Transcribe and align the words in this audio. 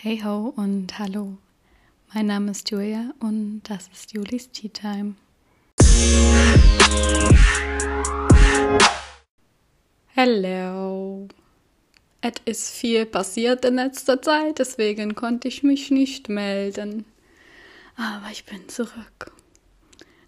Hey 0.00 0.22
ho 0.24 0.52
und 0.54 0.96
hallo. 1.00 1.38
Mein 2.14 2.26
Name 2.26 2.52
ist 2.52 2.70
Julia 2.70 3.12
und 3.18 3.62
das 3.64 3.88
ist 3.88 4.12
Julis 4.12 4.48
Tea 4.52 4.68
Time. 4.68 5.16
Hello. 10.14 11.26
Es 12.20 12.34
ist 12.44 12.70
viel 12.70 13.06
passiert 13.06 13.64
in 13.64 13.74
letzter 13.74 14.22
Zeit, 14.22 14.60
deswegen 14.60 15.16
konnte 15.16 15.48
ich 15.48 15.64
mich 15.64 15.90
nicht 15.90 16.28
melden. 16.28 17.04
Aber 17.96 18.30
ich 18.30 18.44
bin 18.44 18.68
zurück. 18.68 19.32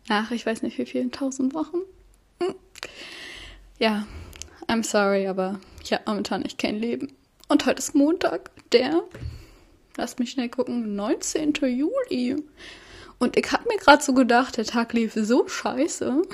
Nach 0.09 0.32
ich 0.32 0.45
weiß 0.45 0.62
nicht 0.62 0.79
wie 0.79 0.87
vielen 0.87 1.12
tausend 1.12 1.55
Wochen. 1.55 1.79
Hm. 2.43 2.57
Ja, 3.79 4.05
I'm 4.66 4.82
sorry, 4.82 5.29
aber 5.29 5.61
ich 5.80 5.93
habe 5.93 6.02
momentan 6.09 6.43
echt 6.43 6.59
kein 6.59 6.80
Leben. 6.80 7.12
Und 7.46 7.66
heute 7.66 7.79
ist 7.79 7.95
Montag, 7.95 8.50
der 8.73 9.05
Lass 9.97 10.19
mich 10.19 10.31
schnell 10.31 10.49
gucken. 10.49 10.95
19. 10.97 11.55
Juli. 11.62 12.43
Und 13.19 13.37
ich 13.37 13.53
habe 13.53 13.69
mir 13.69 13.77
gerade 13.79 14.03
so 14.03 14.15
gedacht, 14.15 14.57
der 14.57 14.65
Tag 14.65 14.93
lief 14.93 15.12
so 15.15 15.47
scheiße. 15.48 16.23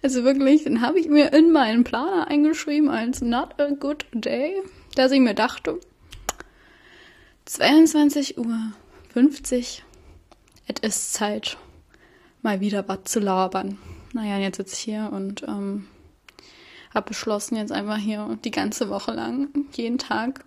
Also 0.00 0.22
wirklich, 0.22 0.62
den 0.62 0.80
habe 0.80 1.00
ich 1.00 1.08
mir 1.08 1.32
in 1.32 1.50
meinen 1.50 1.82
Planer 1.82 2.28
eingeschrieben 2.28 2.88
als 2.88 3.20
not 3.20 3.60
a 3.60 3.70
good 3.70 4.06
day, 4.12 4.62
dass 4.94 5.10
ich 5.10 5.18
mir 5.18 5.34
dachte, 5.34 5.80
22 7.46 8.38
Uhr 8.38 8.72
50, 9.12 9.82
es 10.68 10.80
ist 10.82 11.14
Zeit, 11.14 11.56
mal 12.42 12.60
wieder 12.60 12.86
was 12.86 13.04
zu 13.04 13.18
labern. 13.18 13.78
Naja, 14.12 14.38
jetzt 14.38 14.58
sitze 14.58 14.74
ich 14.74 14.80
hier 14.80 15.10
und 15.12 15.42
ähm, 15.48 15.88
habe 16.94 17.08
beschlossen, 17.08 17.56
jetzt 17.56 17.72
einfach 17.72 17.98
hier 17.98 18.38
die 18.44 18.50
ganze 18.52 18.88
Woche 18.90 19.12
lang, 19.12 19.48
jeden 19.72 19.98
Tag 19.98 20.44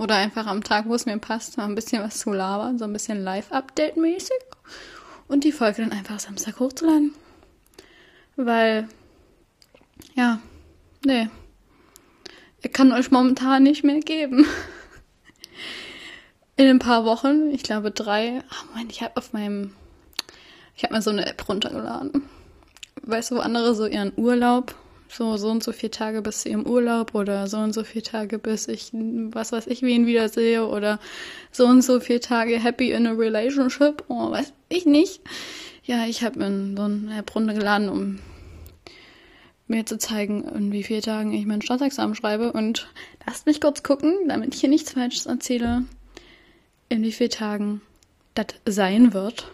oder 0.00 0.16
einfach 0.16 0.46
am 0.46 0.64
Tag, 0.64 0.86
wo 0.86 0.94
es 0.94 1.04
mir 1.04 1.18
passt, 1.18 1.58
mal 1.58 1.66
ein 1.66 1.74
bisschen 1.74 2.02
was 2.02 2.18
zu 2.20 2.32
labern, 2.32 2.78
so 2.78 2.86
ein 2.86 2.92
bisschen 2.94 3.22
Live-Update-mäßig. 3.22 4.40
Und 5.28 5.44
die 5.44 5.52
Folge 5.52 5.82
dann 5.82 5.92
einfach 5.92 6.18
Samstag 6.18 6.58
hochzuladen. 6.58 7.14
Weil, 8.34 8.88
ja, 10.14 10.40
nee. 11.04 11.28
Ich 12.62 12.72
kann 12.72 12.92
euch 12.92 13.10
momentan 13.10 13.62
nicht 13.62 13.84
mehr 13.84 14.00
geben. 14.00 14.46
In 16.56 16.66
ein 16.66 16.78
paar 16.78 17.04
Wochen, 17.04 17.50
ich 17.50 17.62
glaube 17.62 17.90
drei, 17.90 18.42
ach 18.48 18.64
Moment, 18.70 18.92
ich 18.92 19.02
habe 19.02 19.18
auf 19.18 19.34
meinem, 19.34 19.74
ich 20.76 20.82
habe 20.82 20.94
mir 20.94 21.02
so 21.02 21.10
eine 21.10 21.26
App 21.26 21.46
runtergeladen. 21.46 22.22
Weißt 23.02 23.32
du, 23.32 23.34
wo 23.36 23.40
andere 23.40 23.74
so 23.74 23.84
ihren 23.84 24.14
Urlaub 24.16 24.74
so, 25.10 25.36
so 25.36 25.50
und 25.50 25.62
so 25.62 25.72
viele 25.72 25.90
Tage 25.90 26.22
bis 26.22 26.42
zu 26.42 26.48
ihrem 26.48 26.66
Urlaub 26.66 27.14
oder 27.14 27.46
so 27.48 27.58
und 27.58 27.72
so 27.72 27.84
viele 27.84 28.02
Tage 28.02 28.38
bis 28.38 28.68
ich, 28.68 28.90
was 28.92 29.52
weiß 29.52 29.66
ich, 29.66 29.82
wen 29.82 30.06
wiedersehe 30.06 30.66
oder 30.66 31.00
so 31.50 31.66
und 31.66 31.82
so 31.82 32.00
viele 32.00 32.20
Tage 32.20 32.58
happy 32.58 32.92
in 32.92 33.06
a 33.06 33.12
relationship, 33.12 34.04
oh, 34.08 34.30
weiß 34.30 34.52
ich 34.68 34.86
nicht. 34.86 35.20
Ja, 35.84 36.06
ich 36.06 36.22
habe 36.22 36.38
mir 36.38 36.76
so 36.76 36.82
eine 36.82 37.18
App 37.18 37.34
runtergeladen, 37.34 37.88
um 37.88 38.18
mir 39.66 39.86
zu 39.86 39.98
zeigen, 39.98 40.44
in 40.44 40.72
wie 40.72 40.82
vielen 40.82 41.02
Tagen 41.02 41.32
ich 41.32 41.46
mein 41.46 41.62
Staatsexamen 41.62 42.14
schreibe 42.14 42.52
und 42.52 42.88
lasst 43.26 43.46
mich 43.46 43.60
kurz 43.60 43.82
gucken, 43.82 44.14
damit 44.28 44.54
ich 44.54 44.60
hier 44.60 44.68
nichts 44.68 44.92
Falsches 44.92 45.26
erzähle, 45.26 45.84
in 46.88 47.02
wie 47.02 47.12
vielen 47.12 47.30
Tagen 47.30 47.80
das 48.34 48.46
sein 48.66 49.14
wird. 49.14 49.50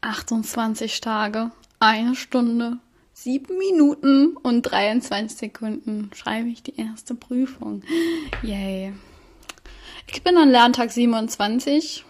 28 0.00 1.00
Tage, 1.00 1.50
eine 1.80 2.14
Stunde, 2.14 2.78
7 3.20 3.58
Minuten 3.58 4.36
und 4.36 4.62
23 4.62 5.36
Sekunden 5.36 6.08
schreibe 6.14 6.50
ich 6.50 6.62
die 6.62 6.76
erste 6.76 7.16
Prüfung. 7.16 7.82
Yay. 8.44 8.92
Ich 10.06 10.22
bin 10.22 10.36
an 10.36 10.50
Lerntag 10.50 10.92
27 10.92 12.04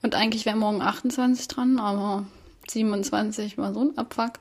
und 0.00 0.14
eigentlich 0.14 0.46
wäre 0.46 0.56
morgen 0.56 0.80
28 0.80 1.48
dran, 1.48 1.78
aber 1.78 2.26
27 2.70 3.58
war 3.58 3.74
so 3.74 3.80
ein 3.80 3.98
Abfuck, 3.98 4.38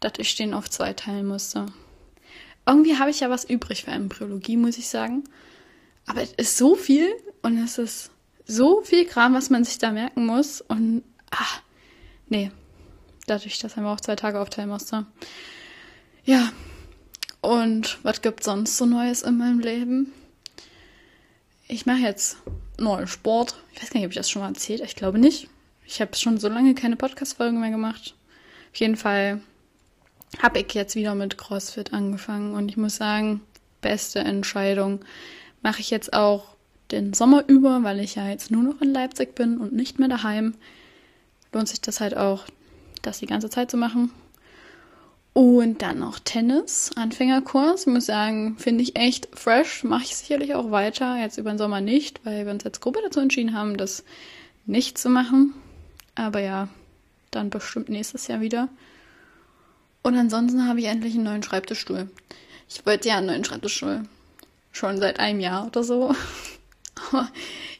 dass 0.00 0.14
ich 0.18 0.34
den 0.34 0.54
auf 0.54 0.68
zwei 0.68 0.92
teilen 0.92 1.28
musste. 1.28 1.66
Irgendwie 2.66 2.98
habe 2.98 3.10
ich 3.10 3.20
ja 3.20 3.30
was 3.30 3.48
übrig 3.48 3.84
für 3.84 3.92
Embryologie, 3.92 4.56
muss 4.56 4.76
ich 4.76 4.88
sagen. 4.88 5.22
Aber 6.04 6.20
es 6.20 6.32
ist 6.32 6.56
so 6.56 6.74
viel 6.74 7.06
und 7.42 7.62
es 7.62 7.78
ist 7.78 8.10
so 8.44 8.82
viel 8.82 9.06
Kram, 9.06 9.34
was 9.34 9.50
man 9.50 9.62
sich 9.62 9.78
da 9.78 9.92
merken 9.92 10.26
muss. 10.26 10.60
Und, 10.62 11.04
ah, 11.30 11.60
nee, 12.26 12.50
dadurch, 13.32 13.58
dass 13.58 13.76
er 13.76 13.82
mir 13.82 13.90
auch 13.90 14.00
zwei 14.00 14.16
Tage 14.16 14.40
aufteilen 14.40 14.70
musste. 14.70 15.06
Ja. 16.24 16.52
Und 17.40 17.98
was 18.04 18.22
gibt 18.22 18.44
sonst 18.44 18.76
so 18.76 18.86
Neues 18.86 19.22
in 19.22 19.36
meinem 19.36 19.58
Leben? 19.58 20.12
Ich 21.66 21.86
mache 21.86 21.98
jetzt 21.98 22.36
neuen 22.78 23.08
Sport. 23.08 23.56
Ich 23.72 23.82
weiß 23.82 23.90
gar 23.90 23.98
nicht, 23.98 24.06
ob 24.06 24.12
ich 24.12 24.16
das 24.16 24.30
schon 24.30 24.42
mal 24.42 24.48
erzählt. 24.48 24.80
Ich 24.82 24.94
glaube 24.94 25.18
nicht. 25.18 25.48
Ich 25.84 26.00
habe 26.00 26.14
schon 26.14 26.38
so 26.38 26.48
lange 26.48 26.74
keine 26.74 26.96
Podcast-Folgen 26.96 27.60
mehr 27.60 27.70
gemacht. 27.70 28.14
Auf 28.72 28.76
jeden 28.78 28.96
Fall 28.96 29.40
habe 30.40 30.60
ich 30.60 30.72
jetzt 30.74 30.94
wieder 30.94 31.14
mit 31.14 31.36
CrossFit 31.36 31.92
angefangen 31.92 32.54
und 32.54 32.68
ich 32.68 32.76
muss 32.76 32.96
sagen, 32.96 33.40
beste 33.80 34.20
Entscheidung. 34.20 35.04
Mache 35.62 35.80
ich 35.80 35.90
jetzt 35.90 36.12
auch 36.12 36.54
den 36.90 37.12
Sommer 37.12 37.44
über, 37.46 37.82
weil 37.82 38.00
ich 38.00 38.14
ja 38.14 38.28
jetzt 38.28 38.50
nur 38.50 38.62
noch 38.62 38.80
in 38.80 38.92
Leipzig 38.92 39.34
bin 39.34 39.58
und 39.58 39.72
nicht 39.72 39.98
mehr 39.98 40.08
daheim. 40.08 40.54
Lohnt 41.52 41.68
sich 41.68 41.80
das 41.80 42.00
halt 42.00 42.16
auch, 42.16 42.44
das 43.02 43.18
die 43.18 43.26
ganze 43.26 43.50
Zeit 43.50 43.70
zu 43.70 43.76
machen. 43.76 44.10
Und 45.34 45.80
dann 45.80 45.98
noch 45.98 46.18
Tennis, 46.18 46.90
Anfängerkurs. 46.94 47.82
Ich 47.82 47.86
muss 47.86 48.06
sagen, 48.06 48.56
finde 48.58 48.82
ich 48.82 48.96
echt 48.96 49.28
fresh. 49.32 49.82
Mache 49.82 50.04
ich 50.04 50.16
sicherlich 50.16 50.54
auch 50.54 50.70
weiter. 50.70 51.18
Jetzt 51.18 51.38
über 51.38 51.50
den 51.50 51.58
Sommer 51.58 51.80
nicht, 51.80 52.20
weil 52.24 52.44
wir 52.44 52.52
uns 52.52 52.66
als 52.66 52.80
Gruppe 52.80 53.00
dazu 53.02 53.20
entschieden 53.20 53.54
haben, 53.54 53.78
das 53.78 54.04
nicht 54.66 54.98
zu 54.98 55.08
machen. 55.08 55.54
Aber 56.14 56.40
ja, 56.40 56.68
dann 57.30 57.48
bestimmt 57.48 57.88
nächstes 57.88 58.26
Jahr 58.26 58.42
wieder. 58.42 58.68
Und 60.02 60.16
ansonsten 60.16 60.68
habe 60.68 60.80
ich 60.80 60.86
endlich 60.86 61.14
einen 61.14 61.24
neuen 61.24 61.42
Schreibtischstuhl. 61.42 62.10
Ich 62.68 62.84
wollte 62.84 63.08
ja 63.08 63.16
einen 63.16 63.28
neuen 63.28 63.44
Schreibtischstuhl. 63.44 64.02
Schon 64.70 64.98
seit 64.98 65.18
einem 65.18 65.40
Jahr 65.40 65.66
oder 65.66 65.82
so. 65.82 66.14
Aber 67.10 67.28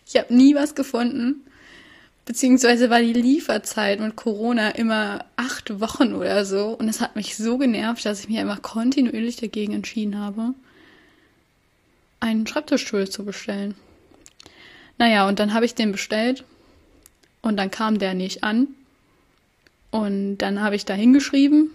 ich 0.06 0.16
habe 0.16 0.34
nie 0.34 0.55
was 0.55 0.75
gefunden. 0.75 1.44
Beziehungsweise 2.25 2.88
war 2.88 3.00
die 3.00 3.12
Lieferzeit 3.12 3.99
mit 3.99 4.15
Corona 4.15 4.71
immer 4.71 5.25
acht 5.37 5.81
Wochen 5.81 6.15
oder 6.15 6.44
so. 6.44 6.69
Und 6.69 6.88
es 6.88 7.00
hat 7.00 7.16
mich 7.16 7.37
so 7.37 7.59
genervt, 7.59 8.05
dass 8.05 8.21
ich 8.21 8.28
mich 8.28 8.38
einfach 8.38 8.62
kontinuierlich 8.62 9.37
dagegen 9.37 9.72
entschieden 9.72 10.19
habe, 10.19 10.55
einen 12.21 12.47
Schreibtischstuhl 12.47 13.09
zu 13.11 13.25
bestellen. 13.25 13.75
Naja, 14.99 15.27
und 15.27 15.41
dann 15.41 15.53
habe 15.53 15.65
ich 15.65 15.75
den 15.75 15.91
bestellt. 15.91 16.44
Und 17.41 17.56
dann 17.56 17.72
kam 17.72 17.99
der 17.99 18.15
nicht 18.15 18.44
an. 18.44 18.69
Und 19.91 20.38
dann 20.38 20.61
habe 20.62 20.77
ich 20.77 20.84
da 20.84 20.94
hingeschrieben. 20.94 21.72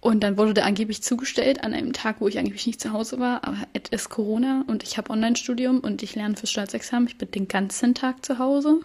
Und 0.00 0.20
dann 0.20 0.38
wurde 0.38 0.54
der 0.54 0.64
angeblich 0.64 1.02
zugestellt 1.02 1.62
an 1.62 1.74
einem 1.74 1.92
Tag, 1.92 2.16
wo 2.20 2.28
ich 2.28 2.38
angeblich 2.38 2.66
nicht 2.66 2.80
zu 2.80 2.92
Hause 2.92 3.20
war. 3.20 3.44
Aber 3.44 3.58
es 3.74 3.90
ist 3.90 4.08
Corona 4.08 4.64
und 4.66 4.82
ich 4.82 4.96
habe 4.96 5.10
Online-Studium 5.10 5.80
und 5.80 6.02
ich 6.02 6.14
lerne 6.14 6.36
fürs 6.36 6.50
Staatsexamen. 6.50 7.06
Ich 7.08 7.18
bin 7.18 7.30
den 7.30 7.46
ganzen 7.46 7.94
Tag 7.94 8.24
zu 8.24 8.38
Hause. 8.38 8.80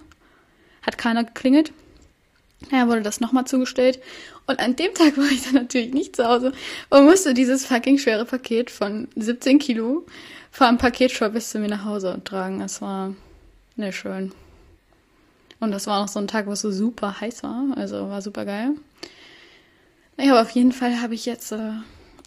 Hat 0.86 0.98
keiner 0.98 1.24
geklingelt. 1.24 1.72
Ja, 2.72 2.88
wurde 2.88 3.02
das 3.02 3.20
nochmal 3.20 3.46
zugestellt. 3.46 4.00
Und 4.48 4.60
an 4.60 4.76
dem 4.76 4.94
Tag 4.94 5.18
war 5.18 5.30
ich 5.30 5.44
dann 5.44 5.54
natürlich 5.54 5.94
nicht 5.94 6.16
zu 6.16 6.26
Hause 6.26 6.52
und 6.90 7.06
musste 7.06 7.34
dieses 7.34 7.66
fucking 7.66 7.98
schwere 7.98 8.26
Paket 8.26 8.70
von 8.70 9.08
17 9.16 9.60
Kilo 9.60 10.06
vom 10.52 10.78
Paketshop 10.78 11.34
bis 11.34 11.50
zu 11.50 11.60
mir 11.60 11.68
nach 11.68 11.86
Hause 11.86 12.22
tragen. 12.24 12.62
Es 12.62 12.82
war 12.82 13.14
nicht 13.76 13.98
schön. 13.98 14.32
Und 15.60 15.72
das 15.72 15.88
war 15.88 16.02
noch 16.02 16.08
so 16.08 16.20
ein 16.20 16.28
Tag, 16.28 16.48
wo 16.48 16.52
es 16.52 16.62
so 16.62 16.72
super 16.72 17.20
heiß 17.20 17.44
war. 17.44 17.66
Also 17.76 18.10
war 18.10 18.22
super 18.22 18.46
geil. 18.46 18.72
Naja, 20.18 20.32
aber 20.32 20.42
auf 20.42 20.52
jeden 20.52 20.72
Fall 20.72 21.02
habe 21.02 21.14
ich 21.14 21.26
jetzt 21.26 21.52
äh, 21.52 21.58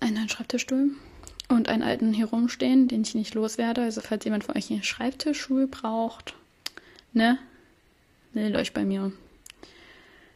einen 0.00 0.14
neuen 0.14 0.28
Schreibtischstuhl 0.28 0.90
und 1.48 1.68
einen 1.68 1.82
alten 1.82 2.12
hier 2.12 2.26
rumstehen, 2.26 2.88
den 2.88 3.02
ich 3.02 3.14
nicht 3.14 3.34
loswerde. 3.34 3.82
Also 3.82 4.00
falls 4.00 4.24
jemand 4.24 4.44
von 4.44 4.56
euch 4.56 4.70
einen 4.70 4.82
Schreibtischstuhl 4.82 5.66
braucht, 5.66 6.34
ne, 7.12 7.38
meldet 8.38 8.60
euch 8.60 8.72
bei 8.72 8.84
mir. 8.84 9.10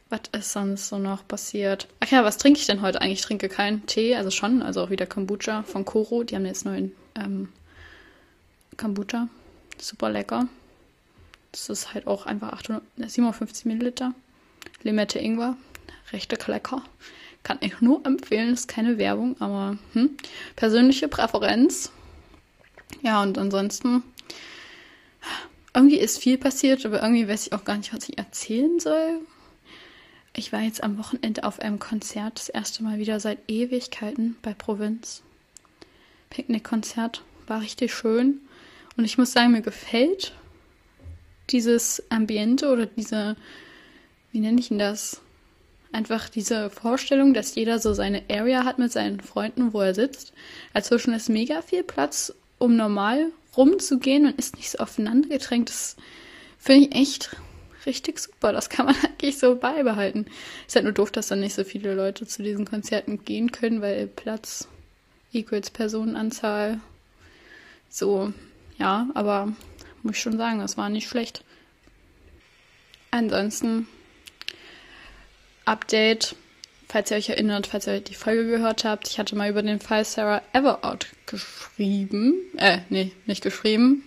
Was 0.09 0.21
ist 0.37 0.51
sonst 0.51 0.89
so 0.89 0.99
noch 0.99 1.25
passiert? 1.25 1.87
Ach 2.01 2.11
ja, 2.11 2.25
was 2.25 2.37
trinke 2.37 2.59
ich 2.59 2.65
denn 2.65 2.81
heute 2.81 3.01
eigentlich? 3.01 3.19
Ich 3.19 3.25
trinke 3.25 3.47
keinen 3.47 3.85
Tee, 3.85 4.15
also 4.15 4.29
schon, 4.29 4.61
also 4.61 4.81
auch 4.81 4.89
wieder 4.89 5.05
Kombucha 5.05 5.63
von 5.63 5.85
Koro. 5.85 6.23
Die 6.23 6.35
haben 6.35 6.45
jetzt 6.45 6.65
neuen 6.65 6.91
ähm, 7.15 7.47
Kombucha. 8.75 9.29
Super 9.79 10.09
lecker. 10.09 10.49
Das 11.53 11.69
ist 11.69 11.93
halt 11.93 12.05
auch 12.05 12.25
einfach 12.25 12.51
800, 12.51 12.83
750 12.97 13.65
Milliliter. 13.65 14.13
Limette 14.83 15.19
Ingwer. 15.19 15.55
Recht 16.11 16.47
lecker. 16.47 16.83
Kann 17.43 17.57
ich 17.61 17.79
nur 17.79 18.05
empfehlen, 18.05 18.53
ist 18.53 18.67
keine 18.67 18.97
Werbung, 18.97 19.39
aber 19.39 19.77
hm, 19.93 20.17
persönliche 20.57 21.07
Präferenz. 21.07 21.91
Ja, 23.01 23.21
und 23.21 23.37
ansonsten 23.37 24.03
irgendwie 25.73 25.97
ist 25.97 26.19
viel 26.19 26.37
passiert, 26.37 26.85
aber 26.85 27.01
irgendwie 27.01 27.27
weiß 27.27 27.47
ich 27.47 27.53
auch 27.53 27.65
gar 27.65 27.77
nicht, 27.77 27.93
was 27.93 28.07
ich 28.07 28.17
erzählen 28.17 28.79
soll. 28.79 29.19
Ich 30.35 30.51
war 30.51 30.61
jetzt 30.61 30.83
am 30.83 30.97
Wochenende 30.97 31.43
auf 31.43 31.59
einem 31.59 31.79
Konzert, 31.79 32.39
das 32.39 32.49
erste 32.49 32.83
Mal 32.83 32.97
wieder 32.97 33.19
seit 33.19 33.39
Ewigkeiten 33.47 34.35
bei 34.41 34.53
Provinz. 34.53 35.21
Picknickkonzert 36.29 37.23
war 37.47 37.61
richtig 37.61 37.93
schön. 37.93 38.41
Und 38.97 39.05
ich 39.05 39.17
muss 39.17 39.31
sagen, 39.31 39.51
mir 39.51 39.61
gefällt 39.61 40.33
dieses 41.49 42.03
Ambiente 42.09 42.71
oder 42.71 42.85
diese, 42.85 43.35
wie 44.31 44.39
nenne 44.39 44.59
ich 44.59 44.69
denn 44.69 44.79
das? 44.79 45.21
Einfach 45.91 46.29
diese 46.29 46.71
Vorstellung, 46.71 47.35
dass 47.35 47.53
jeder 47.53 47.77
so 47.77 47.93
seine 47.93 48.23
Area 48.29 48.65
hat 48.65 48.79
mit 48.79 48.91
seinen 48.91 49.19
Freunden, 49.19 49.73
wo 49.73 49.81
er 49.81 49.93
sitzt. 49.93 50.33
Dazwischen 50.73 51.13
ist 51.13 51.29
mega 51.29 51.61
viel 51.61 51.83
Platz, 51.83 52.33
um 52.57 52.75
normal 52.75 53.31
rumzugehen 53.55 54.25
und 54.25 54.37
ist 54.37 54.57
nicht 54.57 54.71
so 54.71 54.79
aufeinander 54.79 55.29
gedrängt. 55.29 55.69
Das 55.69 55.95
finde 56.57 56.87
ich 56.87 56.95
echt 56.95 57.35
richtig 57.85 58.19
super. 58.19 58.51
Das 58.51 58.69
kann 58.69 58.85
man 58.85 58.95
eigentlich 59.03 59.37
so 59.37 59.55
beibehalten. 59.55 60.25
Ist 60.67 60.75
halt 60.75 60.85
nur 60.85 60.93
doof, 60.93 61.11
dass 61.11 61.27
dann 61.27 61.39
nicht 61.39 61.55
so 61.55 61.63
viele 61.63 61.93
Leute 61.93 62.25
zu 62.25 62.43
diesen 62.43 62.65
Konzerten 62.65 63.23
gehen 63.23 63.51
können, 63.51 63.81
weil 63.81 64.07
Platz 64.07 64.67
equals 65.31 65.69
Personenanzahl. 65.69 66.79
So, 67.89 68.33
ja, 68.77 69.07
aber 69.13 69.53
muss 70.01 70.15
ich 70.15 70.21
schon 70.21 70.37
sagen, 70.37 70.59
das 70.59 70.77
war 70.77 70.89
nicht 70.89 71.07
schlecht. 71.07 71.43
Ansonsten 73.11 73.87
Update, 75.65 76.35
falls 76.93 77.09
ihr 77.09 77.17
euch 77.17 77.29
erinnert, 77.29 77.65
falls 77.65 77.87
ihr 77.87 78.01
die 78.01 78.13
Folge 78.13 78.45
gehört 78.45 78.85
habt, 78.85 79.07
ich 79.07 79.17
hatte 79.17 79.35
mal 79.35 79.49
über 79.49 79.63
den 79.63 79.79
Fall 79.79 80.05
Sarah 80.05 80.43
Everard 80.53 81.07
geschrieben, 81.25 82.35
äh, 82.55 82.81
nee, 82.89 83.11
nicht 83.25 83.41
geschrieben, 83.41 84.03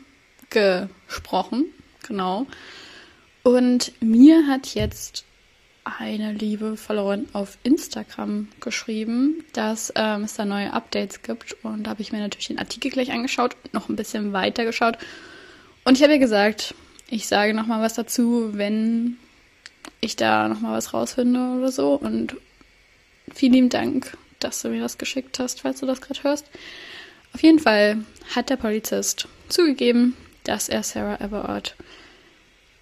gesprochen, 0.51 1.65
genau. 2.07 2.47
Und 3.43 3.91
mir 4.01 4.47
hat 4.47 4.77
jetzt 4.77 5.25
eine 5.83 6.33
liebe 6.33 6.77
Followerin 6.77 7.27
auf 7.33 7.59
Instagram 7.65 8.47
geschrieben, 8.61 9.45
dass 9.53 9.93
ähm, 9.97 10.23
es 10.23 10.35
da 10.35 10.45
neue 10.45 10.73
Updates 10.73 11.23
gibt. 11.23 11.57
Und 11.65 11.85
da 11.85 11.91
habe 11.91 12.03
ich 12.03 12.13
mir 12.13 12.21
natürlich 12.21 12.49
den 12.49 12.61
Artikel 12.61 12.93
gleich 12.93 13.11
angeschaut 13.11 13.57
und 13.65 13.75
noch 13.75 13.89
ein 13.89 13.97
bisschen 13.97 14.33
weiter 14.33 14.65
geschaut. 14.65 14.97
Und 15.85 15.97
ich 15.97 16.05
habe 16.05 16.13
ihr 16.13 16.19
gesagt, 16.21 16.73
ich 17.09 17.27
sage 17.27 17.53
nochmal 17.53 17.83
was 17.83 17.95
dazu, 17.95 18.51
wenn 18.53 19.17
ich 20.01 20.15
da 20.15 20.47
nochmal 20.47 20.77
was 20.77 20.95
rausfinde 20.95 21.59
oder 21.59 21.73
so. 21.73 21.95
Und 21.95 22.37
vielen 23.37 23.53
lieben 23.53 23.69
Dank, 23.69 24.17
dass 24.41 24.63
du 24.63 24.69
mir 24.69 24.81
das 24.81 24.99
geschickt 24.99 25.39
hast, 25.39 25.61
falls 25.61 25.81
du 25.81 25.87
das 25.87 26.01
gerade 26.01 26.23
hörst. 26.23 26.47
Auf 27.35 27.43
jeden 27.43 27.59
Fall 27.59 27.99
hat 28.35 28.49
der 28.49 28.57
Polizist 28.57 29.29
zugegeben, 29.49 30.17
dass 30.45 30.69
er 30.69 30.83
Sarah 30.83 31.21
Everard 31.21 31.77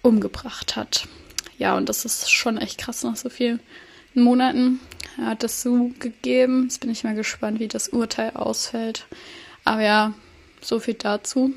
umgebracht 0.01 0.75
hat. 0.75 1.07
Ja, 1.57 1.75
und 1.75 1.89
das 1.89 2.05
ist 2.05 2.31
schon 2.31 2.57
echt 2.57 2.77
krass 2.77 3.03
nach 3.03 3.17
so 3.17 3.29
vielen 3.29 3.59
Monaten. 4.13 4.79
Er 5.17 5.27
hat 5.27 5.43
das 5.43 5.61
zugegeben. 5.61 6.63
Jetzt 6.63 6.79
bin 6.79 6.89
ich 6.89 7.03
mal 7.03 7.15
gespannt, 7.15 7.59
wie 7.59 7.67
das 7.67 7.89
Urteil 7.89 8.31
ausfällt. 8.31 9.07
Aber 9.65 9.81
ja, 9.81 10.13
so 10.61 10.79
viel 10.79 10.93
dazu. 10.93 11.53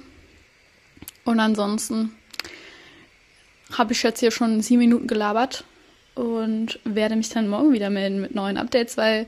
Und 1.24 1.40
ansonsten 1.40 2.12
habe 3.72 3.92
ich 3.92 4.02
jetzt 4.02 4.20
hier 4.20 4.30
schon 4.30 4.60
sieben 4.60 4.80
Minuten 4.80 5.06
gelabert 5.06 5.64
und 6.18 6.80
werde 6.84 7.16
mich 7.16 7.28
dann 7.28 7.48
morgen 7.48 7.72
wieder 7.72 7.90
melden 7.90 8.20
mit 8.20 8.34
neuen 8.34 8.56
Updates, 8.56 8.96
weil, 8.96 9.26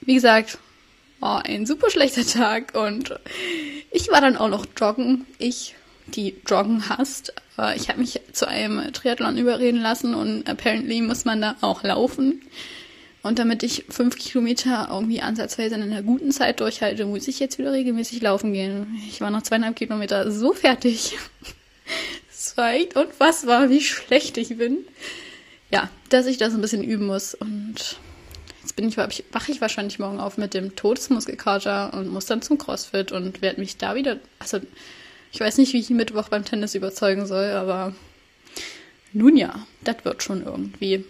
wie 0.00 0.14
gesagt, 0.14 0.58
war 1.18 1.44
ein 1.44 1.66
super 1.66 1.90
schlechter 1.90 2.24
Tag 2.24 2.74
und 2.76 3.14
ich 3.90 4.10
war 4.10 4.20
dann 4.20 4.36
auch 4.36 4.48
noch 4.48 4.66
joggen. 4.78 5.26
Ich 5.38 5.74
die 6.06 6.36
Joggen 6.46 6.88
hasst. 6.88 7.32
Aber 7.56 7.76
ich 7.76 7.88
habe 7.88 8.00
mich 8.00 8.20
zu 8.32 8.48
einem 8.48 8.92
Triathlon 8.92 9.36
überreden 9.38 9.80
lassen 9.80 10.14
und 10.14 10.48
apparently 10.48 11.00
muss 11.00 11.24
man 11.24 11.40
da 11.40 11.56
auch 11.60 11.82
laufen. 11.82 12.42
Und 13.22 13.38
damit 13.38 13.62
ich 13.62 13.84
fünf 13.88 14.18
Kilometer 14.18 14.88
irgendwie 14.90 15.20
ansatzweise 15.20 15.76
in 15.76 15.82
einer 15.82 16.02
guten 16.02 16.32
Zeit 16.32 16.60
durchhalte, 16.60 17.06
muss 17.06 17.28
ich 17.28 17.38
jetzt 17.38 17.58
wieder 17.58 17.72
regelmäßig 17.72 18.20
laufen 18.20 18.52
gehen. 18.52 19.00
Ich 19.08 19.20
war 19.20 19.30
nach 19.30 19.42
zweieinhalb 19.42 19.76
Kilometer 19.76 20.30
so 20.30 20.52
fertig. 20.52 21.16
Es 22.34 22.56
war 22.56 22.72
echt 22.72 22.96
unfassbar, 22.96 23.70
wie 23.70 23.80
schlecht 23.80 24.36
ich 24.36 24.56
bin. 24.58 24.78
Ja, 25.72 25.88
dass 26.10 26.26
ich 26.26 26.36
das 26.36 26.54
ein 26.54 26.60
bisschen 26.60 26.84
üben 26.84 27.06
muss. 27.06 27.34
Und 27.34 27.98
jetzt 28.60 28.76
bin 28.76 28.88
ich, 28.88 28.98
wache 28.98 29.52
ich 29.52 29.60
wahrscheinlich 29.60 29.98
morgen 29.98 30.20
auf 30.20 30.36
mit 30.36 30.54
dem 30.54 30.76
Todesmuskelkater 30.76 31.94
und 31.94 32.08
muss 32.08 32.26
dann 32.26 32.42
zum 32.42 32.58
CrossFit 32.58 33.10
und 33.10 33.40
werde 33.40 33.60
mich 33.60 33.78
da 33.78 33.94
wieder, 33.94 34.18
also 34.38 34.60
ich 35.32 35.40
weiß 35.40 35.56
nicht, 35.58 35.72
wie 35.72 35.80
ich 35.80 35.88
Mittwoch 35.88 36.28
beim 36.28 36.44
Tennis 36.44 36.74
überzeugen 36.74 37.26
soll, 37.26 37.50
aber 37.52 37.94
nun 39.14 39.36
ja, 39.36 39.66
das 39.82 40.04
wird 40.04 40.22
schon 40.22 40.44
irgendwie. 40.44 41.04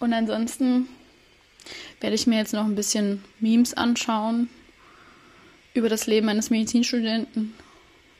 Und 0.00 0.14
ansonsten 0.14 0.88
werde 2.00 2.14
ich 2.14 2.26
mir 2.26 2.38
jetzt 2.38 2.54
noch 2.54 2.64
ein 2.64 2.74
bisschen 2.74 3.22
Memes 3.40 3.74
anschauen 3.74 4.48
über 5.74 5.90
das 5.90 6.06
Leben 6.06 6.28
eines 6.30 6.48
Medizinstudenten 6.48 7.52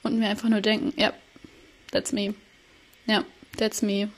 und 0.02 0.18
mir 0.18 0.28
einfach 0.28 0.50
nur 0.50 0.60
denken, 0.60 0.92
ja, 1.00 1.14
that's 1.92 2.12
me. 2.12 2.34
Ja, 3.06 3.24
that's 3.56 3.80
me. 3.80 4.10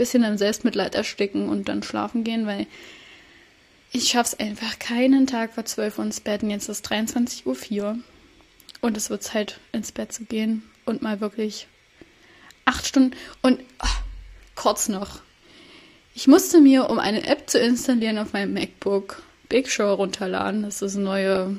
Bisschen 0.00 0.24
im 0.24 0.38
Selbstmitleid 0.38 0.94
ersticken 0.94 1.50
und 1.50 1.68
dann 1.68 1.82
schlafen 1.82 2.24
gehen, 2.24 2.46
weil 2.46 2.66
ich 3.92 4.08
schaff's 4.08 4.32
einfach 4.32 4.78
keinen 4.78 5.26
Tag 5.26 5.52
vor 5.52 5.66
12 5.66 5.98
Uhr 5.98 6.04
ins 6.06 6.20
Bett 6.20 6.42
und 6.42 6.48
jetzt 6.48 6.70
ist 6.70 6.90
23.04 6.90 7.82
Uhr. 7.82 7.98
Und 8.80 8.96
es 8.96 9.10
wird 9.10 9.22
Zeit, 9.22 9.60
ins 9.72 9.92
Bett 9.92 10.10
zu 10.10 10.24
gehen 10.24 10.62
und 10.86 11.02
mal 11.02 11.20
wirklich 11.20 11.66
acht 12.64 12.86
Stunden. 12.86 13.14
Und 13.42 13.60
oh, 13.82 13.98
kurz 14.54 14.88
noch. 14.88 15.20
Ich 16.14 16.26
musste 16.26 16.62
mir, 16.62 16.88
um 16.88 16.98
eine 16.98 17.26
App 17.26 17.50
zu 17.50 17.58
installieren 17.58 18.16
auf 18.16 18.32
meinem 18.32 18.54
MacBook, 18.54 19.22
Big 19.50 19.70
Show 19.70 19.92
runterladen. 19.92 20.62
Das 20.62 20.80
ist 20.80 20.94
ein 20.94 21.02
neues 21.02 21.50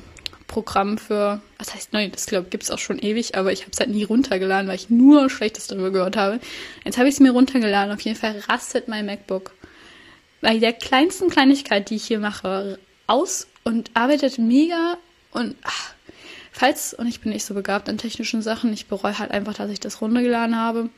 Programm 0.52 0.98
für, 0.98 1.42
was 1.58 1.74
heißt 1.74 1.94
neu, 1.94 2.10
das 2.10 2.26
glaube 2.26 2.50
gibt 2.50 2.64
es 2.64 2.72
auch 2.72 2.78
schon 2.78 3.00
ewig, 3.00 3.36
aber 3.36 3.54
ich 3.54 3.62
habe 3.62 3.72
es 3.72 3.80
halt 3.80 3.90
nie 3.90 4.04
runtergeladen, 4.04 4.68
weil 4.68 4.76
ich 4.76 4.90
nur 4.90 5.30
Schlechtes 5.30 5.68
darüber 5.68 5.92
gehört 5.92 6.18
habe. 6.18 6.42
Jetzt 6.84 6.98
habe 6.98 7.08
ich 7.08 7.16
es 7.16 7.20
mir 7.22 7.32
runtergeladen. 7.32 7.94
Auf 7.94 8.02
jeden 8.02 8.18
Fall 8.18 8.38
rastet 8.50 8.90
mein 8.90 9.06
MacBook. 9.06 9.54
Bei 10.42 10.58
der 10.58 10.74
kleinsten 10.74 11.30
Kleinigkeit, 11.30 11.90
die 11.90 11.96
ich 11.96 12.04
hier 12.04 12.20
mache, 12.20 12.80
aus 13.08 13.48
und 13.64 13.92
arbeitet 13.94 14.40
mega 14.40 14.98
und 15.32 15.56
ach, 15.64 15.94
Falls, 16.54 16.94
und 16.94 17.08
ich 17.08 17.22
bin 17.22 17.32
nicht 17.32 17.46
so 17.46 17.54
begabt 17.54 17.88
an 17.88 17.98
technischen 17.98 18.42
Sachen, 18.42 18.74
ich 18.74 18.88
bereue 18.88 19.18
halt 19.18 19.32
einfach, 19.32 19.54
dass 19.54 19.72
ich 19.72 19.80
das 19.80 20.02
runtergeladen 20.02 20.58
habe. 20.58 20.90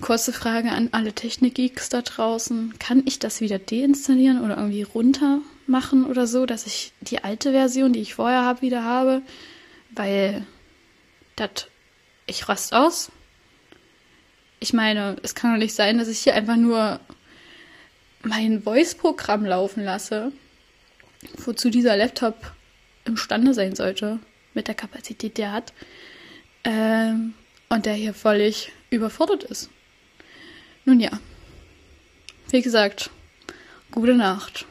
Kurze 0.00 0.32
Frage 0.32 0.70
an 0.70 0.88
alle 0.92 1.12
Technik-Geeks 1.12 1.88
da 1.88 2.00
draußen. 2.00 2.74
Kann 2.78 3.02
ich 3.04 3.18
das 3.18 3.40
wieder 3.40 3.58
deinstallieren 3.58 4.40
oder 4.40 4.56
irgendwie 4.56 4.84
runter 4.84 5.40
machen 5.66 6.06
oder 6.06 6.26
so, 6.26 6.46
dass 6.46 6.66
ich 6.66 6.92
die 7.00 7.22
alte 7.24 7.52
Version, 7.52 7.92
die 7.92 8.00
ich 8.00 8.14
vorher 8.14 8.42
habe, 8.42 8.62
wieder 8.62 8.84
habe? 8.84 9.22
Weil 9.90 10.46
das, 11.36 11.66
ich 12.26 12.48
rast 12.48 12.72
aus. 12.72 13.10
Ich 14.60 14.72
meine, 14.72 15.16
es 15.22 15.34
kann 15.34 15.52
doch 15.52 15.58
nicht 15.58 15.74
sein, 15.74 15.98
dass 15.98 16.08
ich 16.08 16.20
hier 16.20 16.34
einfach 16.34 16.56
nur 16.56 17.00
mein 18.22 18.62
Voice-Programm 18.62 19.44
laufen 19.44 19.82
lasse, 19.84 20.32
wozu 21.38 21.70
dieser 21.70 21.96
Laptop 21.96 22.52
imstande 23.04 23.54
sein 23.54 23.74
sollte 23.74 24.20
mit 24.54 24.68
der 24.68 24.74
Kapazität, 24.74 25.36
die 25.36 25.42
er 25.42 25.52
hat. 25.52 25.72
Ähm, 26.64 27.34
und 27.68 27.86
der 27.86 27.94
hier 27.94 28.14
völlig 28.14 28.70
überfordert 28.90 29.44
ist. 29.44 29.70
Nun 30.84 31.00
ja. 31.00 31.10
Wie 32.50 32.62
gesagt, 32.62 33.10
gute 33.90 34.14
Nacht. 34.14 34.66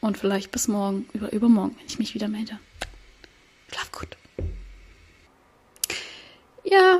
Und 0.00 0.18
vielleicht 0.18 0.52
bis 0.52 0.68
morgen, 0.68 1.08
über 1.12 1.32
übermorgen, 1.32 1.76
wenn 1.78 1.86
ich 1.86 1.98
mich 1.98 2.14
wieder 2.14 2.28
melde. 2.28 2.58
Schlaf 3.68 3.90
gut. 3.92 4.16
Ja, 6.64 6.98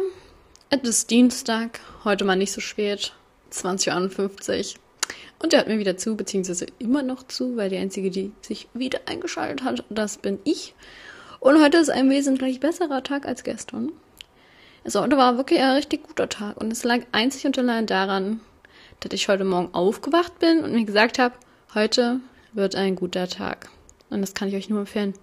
es 0.71 0.89
ist 0.89 1.11
Dienstag, 1.11 1.81
heute 2.05 2.25
mal 2.25 2.37
nicht 2.37 2.53
so 2.53 2.61
spät, 2.61 3.13
20.51 3.53 4.75
Uhr. 4.75 4.81
Und 5.39 5.53
er 5.53 5.61
hört 5.61 5.69
mir 5.69 5.79
wieder 5.79 5.97
zu, 5.97 6.17
beziehungsweise 6.17 6.67
immer 6.79 7.03
noch 7.03 7.27
zu, 7.27 7.57
weil 7.57 7.71
die 7.71 7.77
einzige, 7.77 8.11
die 8.11 8.33
sich 8.41 8.69
wieder 8.75 9.01
eingeschaltet 9.07 9.65
hat, 9.65 9.85
das 9.91 10.19
bin 10.19 10.39
ich. 10.45 10.75
Und 11.41 11.63
heute 11.63 11.79
ist 11.79 11.91
ein 11.91 12.11
wesentlich 12.11 12.61
besserer 12.61 13.03
Tag 13.03 13.27
als 13.27 13.45
gestern. 13.45 13.93
Also 14.85 15.03
heute 15.03 15.17
war 15.17 15.37
wirklich 15.37 15.61
ein 15.61 15.73
richtig 15.73 16.05
guter 16.05 16.29
Tag. 16.29 16.57
Und 16.57 16.73
es 16.73 16.85
lag 16.85 17.01
einzig 17.13 17.45
und 17.45 17.59
allein 17.59 17.87
daran, 17.87 18.41
dass 19.01 19.13
ich 19.13 19.29
heute 19.29 19.45
Morgen 19.45 19.75
aufgewacht 19.75 20.39
bin 20.39 20.65
und 20.65 20.73
mir 20.73 20.85
gesagt 20.85 21.19
habe, 21.19 21.35
heute 21.75 22.21
wird 22.57 22.75
ein 22.75 22.97
guter 22.97 23.29
Tag. 23.29 23.69
Und 24.11 24.21
das 24.21 24.35
kann 24.35 24.49
ich 24.49 24.55
euch 24.55 24.69
nur 24.69 24.81
empfehlen. 24.81 25.15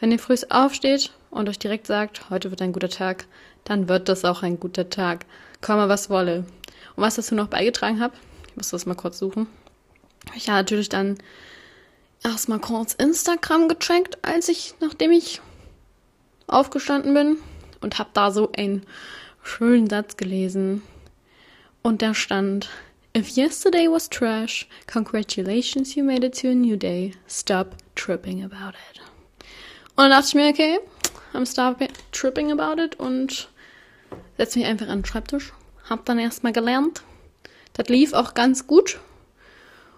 Wenn 0.00 0.12
ihr 0.12 0.18
früh 0.18 0.36
aufsteht 0.50 1.12
und 1.30 1.48
euch 1.48 1.58
direkt 1.58 1.86
sagt, 1.86 2.30
heute 2.30 2.50
wird 2.50 2.62
ein 2.62 2.72
guter 2.72 2.88
Tag, 2.88 3.26
dann 3.64 3.88
wird 3.88 4.08
das 4.08 4.24
auch 4.24 4.42
ein 4.42 4.60
guter 4.60 4.88
Tag. 4.88 5.26
Komme 5.60 5.88
was 5.88 6.08
wolle. 6.08 6.44
Und 6.94 7.02
was 7.02 7.16
dazu 7.16 7.34
noch 7.34 7.48
beigetragen 7.48 8.00
habe, 8.00 8.14
ich 8.48 8.56
muss 8.56 8.70
das 8.70 8.86
mal 8.86 8.94
kurz 8.94 9.18
suchen. 9.18 9.46
Ich 10.36 10.48
habe 10.48 10.58
natürlich 10.58 10.88
dann 10.88 11.18
erstmal 12.22 12.60
kurz 12.60 12.94
Instagram 12.94 13.68
gecheckt, 13.68 14.18
als 14.22 14.48
ich, 14.48 14.74
nachdem 14.80 15.12
ich 15.12 15.40
aufgestanden 16.46 17.14
bin 17.14 17.36
und 17.80 17.98
habe 17.98 18.10
da 18.12 18.30
so 18.30 18.50
einen 18.52 18.84
schönen 19.42 19.88
Satz 19.88 20.16
gelesen. 20.16 20.82
Und 21.82 22.02
da 22.02 22.14
stand, 22.14 22.68
If 23.16 23.36
yesterday 23.36 23.88
was 23.88 24.08
trash, 24.08 24.68
congratulations, 24.86 25.96
you 25.96 26.04
made 26.04 26.24
it 26.24 26.34
to 26.40 26.50
a 26.50 26.54
new 26.54 26.76
day. 26.76 27.14
Stop 27.26 27.74
tripping 27.94 28.42
about 28.44 28.76
it. 28.90 29.00
Und 29.96 30.04
dann 30.04 30.10
dachte 30.10 30.28
ich 30.28 30.34
mir, 30.34 30.48
okay, 30.50 30.78
I'm 31.32 31.46
stop 31.46 31.80
tripping 32.12 32.52
about 32.52 32.80
it 32.80 32.96
und 33.00 33.48
setze 34.36 34.58
mich 34.58 34.68
einfach 34.68 34.88
an 34.88 35.00
den 35.00 35.04
Schreibtisch. 35.04 35.52
Hab 35.88 36.04
dann 36.04 36.18
erstmal 36.18 36.52
gelernt. 36.52 37.02
Das 37.72 37.88
lief 37.88 38.12
auch 38.12 38.34
ganz 38.34 38.66
gut. 38.66 39.00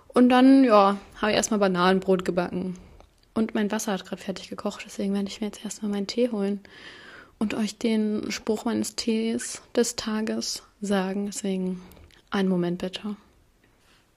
Und 0.08 0.28
dann, 0.28 0.64
ja, 0.64 0.96
habe 1.16 1.32
ich 1.32 1.36
erstmal 1.36 1.60
Bananenbrot 1.60 2.24
gebacken. 2.24 2.78
Und 3.34 3.54
mein 3.54 3.70
Wasser 3.70 3.92
hat 3.92 4.06
gerade 4.06 4.22
fertig 4.22 4.48
gekocht, 4.48 4.82
deswegen 4.84 5.14
werde 5.14 5.28
ich 5.28 5.40
mir 5.40 5.48
jetzt 5.48 5.64
erstmal 5.64 5.90
meinen 5.90 6.06
Tee 6.06 6.30
holen 6.30 6.60
und 7.38 7.54
euch 7.54 7.78
den 7.78 8.30
Spruch 8.30 8.64
meines 8.64 8.96
Tees 8.96 9.62
des 9.74 9.96
Tages 9.96 10.62
sagen. 10.80 11.26
Deswegen 11.26 11.80
einen 12.30 12.48
Moment 12.48 12.78
bitte. 12.78 13.16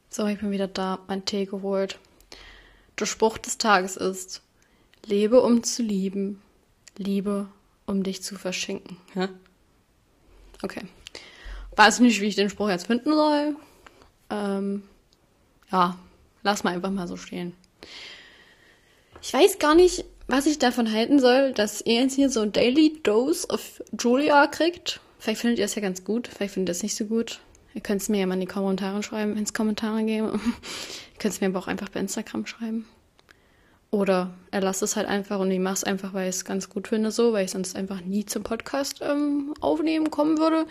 So, 0.10 0.26
ich 0.28 0.40
bin 0.40 0.52
wieder 0.52 0.68
da, 0.68 1.00
mein 1.08 1.26
Tee 1.26 1.46
geholt. 1.46 2.00
Der 3.00 3.06
Spruch 3.06 3.38
des 3.38 3.58
Tages 3.58 3.98
ist: 3.98 4.42
Lebe 5.06 5.42
um 5.42 5.64
zu 5.64 5.82
lieben, 5.82 6.42
liebe 6.98 7.48
um 7.86 8.04
dich 8.04 8.24
zu 8.24 8.36
verschenken. 8.36 8.98
Ja? 9.16 9.30
Okay. 10.62 10.82
Weiß 11.76 12.00
nicht, 12.00 12.22
wie 12.22 12.28
ich 12.28 12.36
den 12.36 12.50
Spruch 12.50 12.70
jetzt 12.70 12.88
finden 12.88 13.14
soll. 13.14 13.56
Ähm, 14.30 14.84
ja, 15.72 15.98
lass 16.44 16.64
mal 16.64 16.74
einfach 16.74 16.92
mal 16.92 17.08
so 17.08 17.18
stehen. 17.18 17.54
Ich 19.22 19.34
weiß 19.34 19.58
gar 19.58 19.74
nicht, 19.74 20.06
was 20.28 20.46
ich 20.46 20.60
davon 20.60 20.92
halten 20.92 21.20
soll, 21.20 21.54
dass 21.54 21.82
ihr 21.82 22.02
jetzt 22.02 22.16
hier 22.16 22.30
so 22.30 22.42
ein 22.42 22.52
Daily 22.52 23.00
Dose 23.04 23.48
of 23.50 23.82
Julia 24.00 24.48
kriegt. 24.48 25.00
Vielleicht 25.20 25.42
findet 25.42 25.60
ihr 25.60 25.66
es 25.66 25.76
ja 25.76 25.82
ganz 25.82 26.04
gut, 26.04 26.28
vielleicht 26.28 26.54
findet 26.54 26.70
ihr 26.70 26.78
es 26.78 26.84
nicht 26.84 26.96
so 26.96 27.06
gut. 27.06 27.40
Ihr 27.74 27.82
könnt 27.82 28.02
es 28.02 28.10
mir 28.10 28.20
ja 28.20 28.26
mal 28.26 28.36
in 28.36 28.42
die 28.42 28.46
Kommentare 28.46 29.02
schreiben, 29.04 29.38
ins 29.38 29.54
Kommentare 29.54 30.04
geben. 30.04 30.28
ihr 31.14 31.20
könnt 31.20 31.34
es 31.34 31.42
mir 31.42 31.48
aber 31.48 31.60
auch 31.60 31.68
einfach 31.68 31.90
bei 31.90 32.00
Instagram 32.00 32.46
schreiben. 32.46 32.86
Oder 33.90 34.34
er 34.52 34.62
lasst 34.62 34.82
es 34.82 34.96
halt 34.96 35.08
einfach 35.08 35.40
und 35.40 35.52
ich 35.52 35.60
mache 35.60 35.76
es 35.76 35.84
einfach, 35.84 36.14
weil 36.14 36.30
ich 36.30 36.36
es 36.36 36.46
ganz 36.46 36.70
gut 36.70 36.88
finde, 36.88 37.12
so, 37.12 37.34
weil 37.34 37.46
ich 37.46 37.52
sonst 37.52 37.76
einfach 37.76 38.02
nie 38.02 38.26
zum 38.26 38.42
Podcast 38.42 39.02
ähm, 39.02 39.54
aufnehmen 39.62 40.10
kommen 40.10 40.40
würde. 40.40 40.66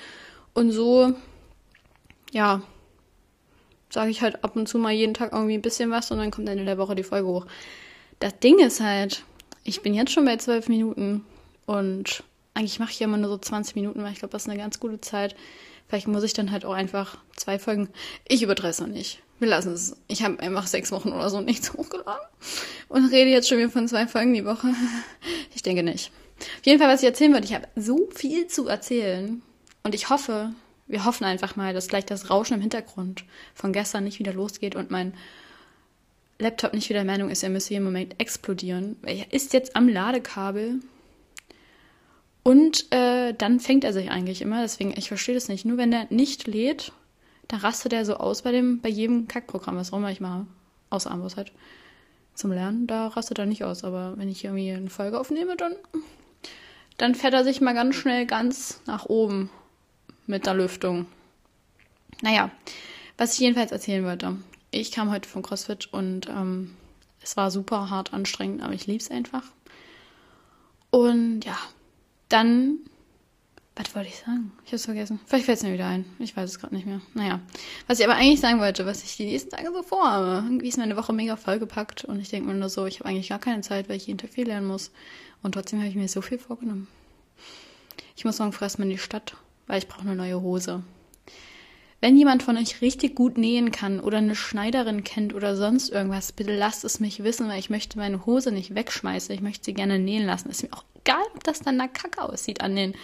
Und 0.54 0.72
so, 0.72 1.14
ja, 2.32 2.62
sage 3.90 4.10
ich 4.10 4.22
halt 4.22 4.42
ab 4.42 4.56
und 4.56 4.68
zu 4.68 4.78
mal 4.78 4.92
jeden 4.92 5.14
Tag 5.14 5.32
irgendwie 5.32 5.54
ein 5.54 5.62
bisschen 5.62 5.90
was 5.90 6.10
und 6.10 6.18
dann 6.18 6.30
kommt 6.30 6.48
Ende 6.48 6.64
der 6.64 6.78
Woche 6.78 6.94
die 6.94 7.02
Folge 7.02 7.28
hoch. 7.28 7.46
Das 8.18 8.38
Ding 8.38 8.58
ist 8.58 8.80
halt, 8.80 9.24
ich 9.64 9.82
bin 9.82 9.94
jetzt 9.94 10.12
schon 10.12 10.24
bei 10.24 10.36
zwölf 10.36 10.68
Minuten 10.68 11.24
und 11.66 12.24
eigentlich 12.54 12.78
mache 12.78 12.90
ich 12.90 13.00
ja 13.00 13.06
immer 13.06 13.18
nur 13.18 13.30
so 13.30 13.38
20 13.38 13.76
Minuten, 13.76 14.02
weil 14.02 14.12
ich 14.12 14.18
glaube, 14.18 14.32
das 14.32 14.42
ist 14.42 14.48
eine 14.48 14.58
ganz 14.58 14.80
gute 14.80 15.00
Zeit. 15.00 15.36
Vielleicht 15.92 16.08
muss 16.08 16.22
ich 16.22 16.32
dann 16.32 16.52
halt 16.52 16.64
auch 16.64 16.72
einfach 16.72 17.18
zwei 17.36 17.58
Folgen. 17.58 17.90
Ich 18.26 18.42
übertreibe 18.42 18.70
es 18.70 18.80
noch 18.80 18.86
nicht. 18.86 19.20
Wir 19.40 19.48
lassen 19.48 19.74
es. 19.74 19.94
Ich 20.08 20.22
habe 20.22 20.40
einfach 20.40 20.66
sechs 20.66 20.90
Wochen 20.90 21.12
oder 21.12 21.28
so 21.28 21.42
nichts 21.42 21.74
hochgeladen 21.74 22.26
und 22.88 23.12
rede 23.12 23.28
jetzt 23.28 23.46
schon 23.46 23.58
wieder 23.58 23.68
von 23.68 23.86
zwei 23.86 24.06
Folgen 24.06 24.32
die 24.32 24.46
Woche. 24.46 24.68
Ich 25.54 25.60
denke 25.60 25.82
nicht. 25.82 26.10
Auf 26.38 26.64
jeden 26.64 26.78
Fall, 26.78 26.88
was 26.88 27.02
ich 27.02 27.08
erzählen 27.08 27.34
würde, 27.34 27.44
ich 27.44 27.52
habe 27.52 27.68
so 27.76 28.08
viel 28.14 28.46
zu 28.46 28.68
erzählen 28.68 29.42
und 29.82 29.94
ich 29.94 30.08
hoffe, 30.08 30.54
wir 30.86 31.04
hoffen 31.04 31.24
einfach 31.24 31.56
mal, 31.56 31.74
dass 31.74 31.88
gleich 31.88 32.06
das 32.06 32.30
Rauschen 32.30 32.54
im 32.54 32.62
Hintergrund 32.62 33.24
von 33.54 33.74
gestern 33.74 34.04
nicht 34.04 34.18
wieder 34.18 34.32
losgeht 34.32 34.74
und 34.74 34.90
mein 34.90 35.12
Laptop 36.38 36.72
nicht 36.72 36.88
wieder 36.88 37.00
der 37.00 37.12
Meinung 37.12 37.28
ist, 37.28 37.42
er 37.42 37.50
müsse 37.50 37.68
hier 37.68 37.78
im 37.78 37.84
Moment 37.84 38.18
explodieren. 38.18 38.96
Er 39.02 39.30
ist 39.30 39.52
jetzt 39.52 39.76
am 39.76 39.90
Ladekabel. 39.90 40.80
Und 42.42 42.92
äh, 42.92 43.34
dann 43.34 43.60
fängt 43.60 43.84
er 43.84 43.92
sich 43.92 44.10
eigentlich 44.10 44.42
immer. 44.42 44.62
Deswegen, 44.62 44.92
ich 44.96 45.08
verstehe 45.08 45.34
das 45.34 45.48
nicht. 45.48 45.64
Nur 45.64 45.78
wenn 45.78 45.90
der 45.90 46.06
nicht 46.10 46.46
lädt, 46.46 46.92
da 47.48 47.58
rastet 47.58 47.92
er 47.92 48.04
so 48.04 48.16
aus 48.16 48.42
bei 48.42 48.52
dem, 48.52 48.80
bei 48.80 48.88
jedem 48.88 49.28
Kackprogramm, 49.28 49.76
was 49.76 49.92
auch 49.92 49.98
immer 49.98 50.10
ich 50.10 50.20
mache. 50.20 50.46
Außer 50.90 51.10
Ambos 51.10 51.36
halt. 51.36 51.52
Zum 52.34 52.50
Lernen, 52.50 52.86
da 52.86 53.08
rastet 53.08 53.38
er 53.38 53.46
nicht 53.46 53.62
aus. 53.62 53.84
Aber 53.84 54.14
wenn 54.16 54.28
ich 54.28 54.44
irgendwie 54.44 54.72
eine 54.72 54.90
Folge 54.90 55.20
aufnehme, 55.20 55.56
dann, 55.56 55.74
dann 56.96 57.14
fährt 57.14 57.34
er 57.34 57.44
sich 57.44 57.60
mal 57.60 57.74
ganz 57.74 57.94
schnell 57.94 58.26
ganz 58.26 58.80
nach 58.86 59.06
oben 59.06 59.50
mit 60.26 60.46
der 60.46 60.54
Lüftung. 60.54 61.06
Naja, 62.22 62.50
was 63.18 63.34
ich 63.34 63.40
jedenfalls 63.40 63.70
erzählen 63.70 64.04
wollte 64.04 64.36
ich 64.72 64.90
kam 64.90 65.10
heute 65.10 65.28
von 65.28 65.42
CrossFit 65.42 65.92
und 65.92 66.28
ähm, 66.28 66.74
es 67.22 67.36
war 67.36 67.50
super 67.50 67.90
hart 67.90 68.12
anstrengend, 68.12 68.62
aber 68.62 68.72
ich 68.72 68.86
liebe 68.86 69.02
es 69.02 69.10
einfach. 69.10 69.44
Und 70.90 71.44
ja, 71.44 71.56
dann, 72.32 72.78
was 73.76 73.94
wollte 73.94 74.08
ich 74.08 74.16
sagen? 74.16 74.52
Ich 74.64 74.68
habe 74.68 74.76
es 74.76 74.84
vergessen. 74.84 75.20
Vielleicht 75.26 75.46
fällt 75.46 75.58
es 75.58 75.64
mir 75.64 75.72
wieder 75.72 75.86
ein. 75.86 76.04
Ich 76.18 76.36
weiß 76.36 76.50
es 76.50 76.58
gerade 76.58 76.74
nicht 76.74 76.86
mehr. 76.86 77.00
Naja, 77.14 77.40
was 77.86 77.98
ich 77.98 78.04
aber 78.04 78.16
eigentlich 78.16 78.40
sagen 78.40 78.60
wollte, 78.60 78.86
was 78.86 79.02
ich 79.02 79.16
die 79.16 79.26
nächsten 79.26 79.50
Tage 79.50 79.70
so 79.72 79.82
vorhabe. 79.82 80.44
Irgendwie 80.46 80.68
ist 80.68 80.78
meine 80.78 80.96
Woche 80.96 81.12
mega 81.12 81.36
vollgepackt 81.36 82.04
und 82.04 82.20
ich 82.20 82.28
denke 82.28 82.48
mir 82.48 82.54
nur 82.54 82.68
so, 82.68 82.86
ich 82.86 83.00
habe 83.00 83.08
eigentlich 83.08 83.28
gar 83.28 83.38
keine 83.38 83.62
Zeit, 83.62 83.88
weil 83.88 83.96
ich 83.96 84.06
jeden 84.06 84.18
Tag 84.18 84.30
viel 84.30 84.46
lernen 84.46 84.66
muss. 84.66 84.90
Und 85.42 85.52
trotzdem 85.52 85.78
habe 85.78 85.88
ich 85.88 85.96
mir 85.96 86.08
so 86.08 86.20
viel 86.20 86.38
vorgenommen. 86.38 86.88
Ich 88.16 88.24
muss 88.24 88.38
morgen 88.38 88.52
früh 88.52 88.64
erstmal 88.64 88.86
in 88.86 88.92
die 88.92 88.98
Stadt, 88.98 89.36
weil 89.66 89.78
ich 89.78 89.88
brauche 89.88 90.02
eine 90.02 90.14
neue 90.14 90.40
Hose. 90.40 90.82
Wenn 92.02 92.16
jemand 92.16 92.42
von 92.42 92.56
euch 92.56 92.80
richtig 92.80 93.14
gut 93.14 93.38
nähen 93.38 93.70
kann 93.70 94.00
oder 94.00 94.18
eine 94.18 94.34
Schneiderin 94.34 95.04
kennt 95.04 95.34
oder 95.34 95.54
sonst 95.54 95.88
irgendwas, 95.88 96.32
bitte 96.32 96.52
lasst 96.52 96.84
es 96.84 96.98
mich 96.98 97.22
wissen, 97.22 97.48
weil 97.48 97.60
ich 97.60 97.70
möchte 97.70 97.96
meine 97.96 98.26
Hose 98.26 98.50
nicht 98.50 98.74
wegschmeißen. 98.74 99.32
Ich 99.32 99.40
möchte 99.40 99.66
sie 99.66 99.72
gerne 99.72 100.00
nähen 100.00 100.26
lassen. 100.26 100.50
Ist 100.50 100.64
mir 100.64 100.72
auch 100.72 100.82
egal, 100.98 101.22
ob 101.36 101.44
das 101.44 101.60
dann 101.60 101.76
nach 101.76 101.92
Kacke 101.92 102.20
aussieht 102.20 102.60
an 102.60 102.74
den 102.74 102.94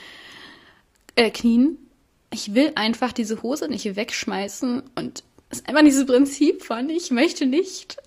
äh, 1.14 1.30
Knien. 1.30 1.78
Ich 2.32 2.56
will 2.56 2.72
einfach 2.74 3.12
diese 3.12 3.40
Hose 3.40 3.68
nicht 3.68 3.94
wegschmeißen 3.94 4.82
und 4.96 5.22
es 5.50 5.60
ist 5.60 5.68
einfach 5.68 5.84
dieses 5.84 6.04
Prinzip 6.04 6.64
von, 6.64 6.90
ich 6.90 7.12
möchte 7.12 7.46
nicht 7.46 7.98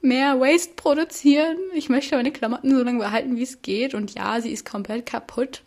mehr 0.00 0.38
Waste 0.38 0.74
produzieren. 0.76 1.58
Ich 1.74 1.88
möchte 1.88 2.14
meine 2.14 2.30
Klamotten 2.30 2.70
so 2.70 2.84
lange 2.84 3.00
behalten, 3.00 3.36
wie 3.36 3.42
es 3.42 3.62
geht. 3.62 3.94
Und 3.94 4.14
ja, 4.14 4.40
sie 4.40 4.52
ist 4.52 4.64
komplett 4.64 5.06
kaputt, 5.06 5.62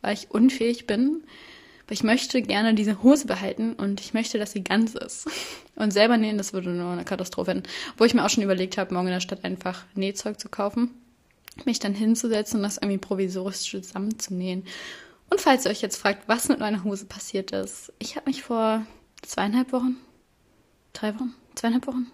weil 0.00 0.14
ich 0.14 0.30
unfähig 0.30 0.86
bin. 0.86 1.22
Ich 1.92 2.02
möchte 2.02 2.40
gerne 2.40 2.72
diese 2.72 3.02
Hose 3.02 3.26
behalten 3.26 3.74
und 3.74 4.00
ich 4.00 4.14
möchte, 4.14 4.38
dass 4.38 4.52
sie 4.52 4.64
ganz 4.64 4.94
ist. 4.94 5.28
Und 5.76 5.92
selber 5.92 6.16
nähen, 6.16 6.38
das 6.38 6.54
würde 6.54 6.70
nur 6.70 6.90
eine 6.90 7.04
Katastrophe 7.04 7.48
werden. 7.48 7.64
Wo 7.98 8.04
ich 8.04 8.14
mir 8.14 8.24
auch 8.24 8.30
schon 8.30 8.42
überlegt 8.42 8.78
habe, 8.78 8.94
morgen 8.94 9.08
in 9.08 9.12
der 9.12 9.20
Stadt 9.20 9.44
einfach 9.44 9.84
Nähzeug 9.94 10.40
zu 10.40 10.48
kaufen, 10.48 10.90
mich 11.66 11.80
dann 11.80 11.92
hinzusetzen 11.92 12.56
und 12.56 12.62
das 12.62 12.78
irgendwie 12.78 12.96
provisorisch 12.96 13.70
zusammenzunähen. 13.70 14.64
Und 15.28 15.42
falls 15.42 15.66
ihr 15.66 15.70
euch 15.70 15.82
jetzt 15.82 15.98
fragt, 15.98 16.28
was 16.28 16.48
mit 16.48 16.60
meiner 16.60 16.82
Hose 16.82 17.04
passiert 17.04 17.50
ist, 17.50 17.92
ich 17.98 18.16
habe 18.16 18.30
mich 18.30 18.42
vor 18.42 18.86
zweieinhalb 19.20 19.70
Wochen, 19.72 19.96
drei 20.94 21.14
Wochen, 21.14 21.34
zweieinhalb 21.56 21.86
Wochen, 21.86 22.10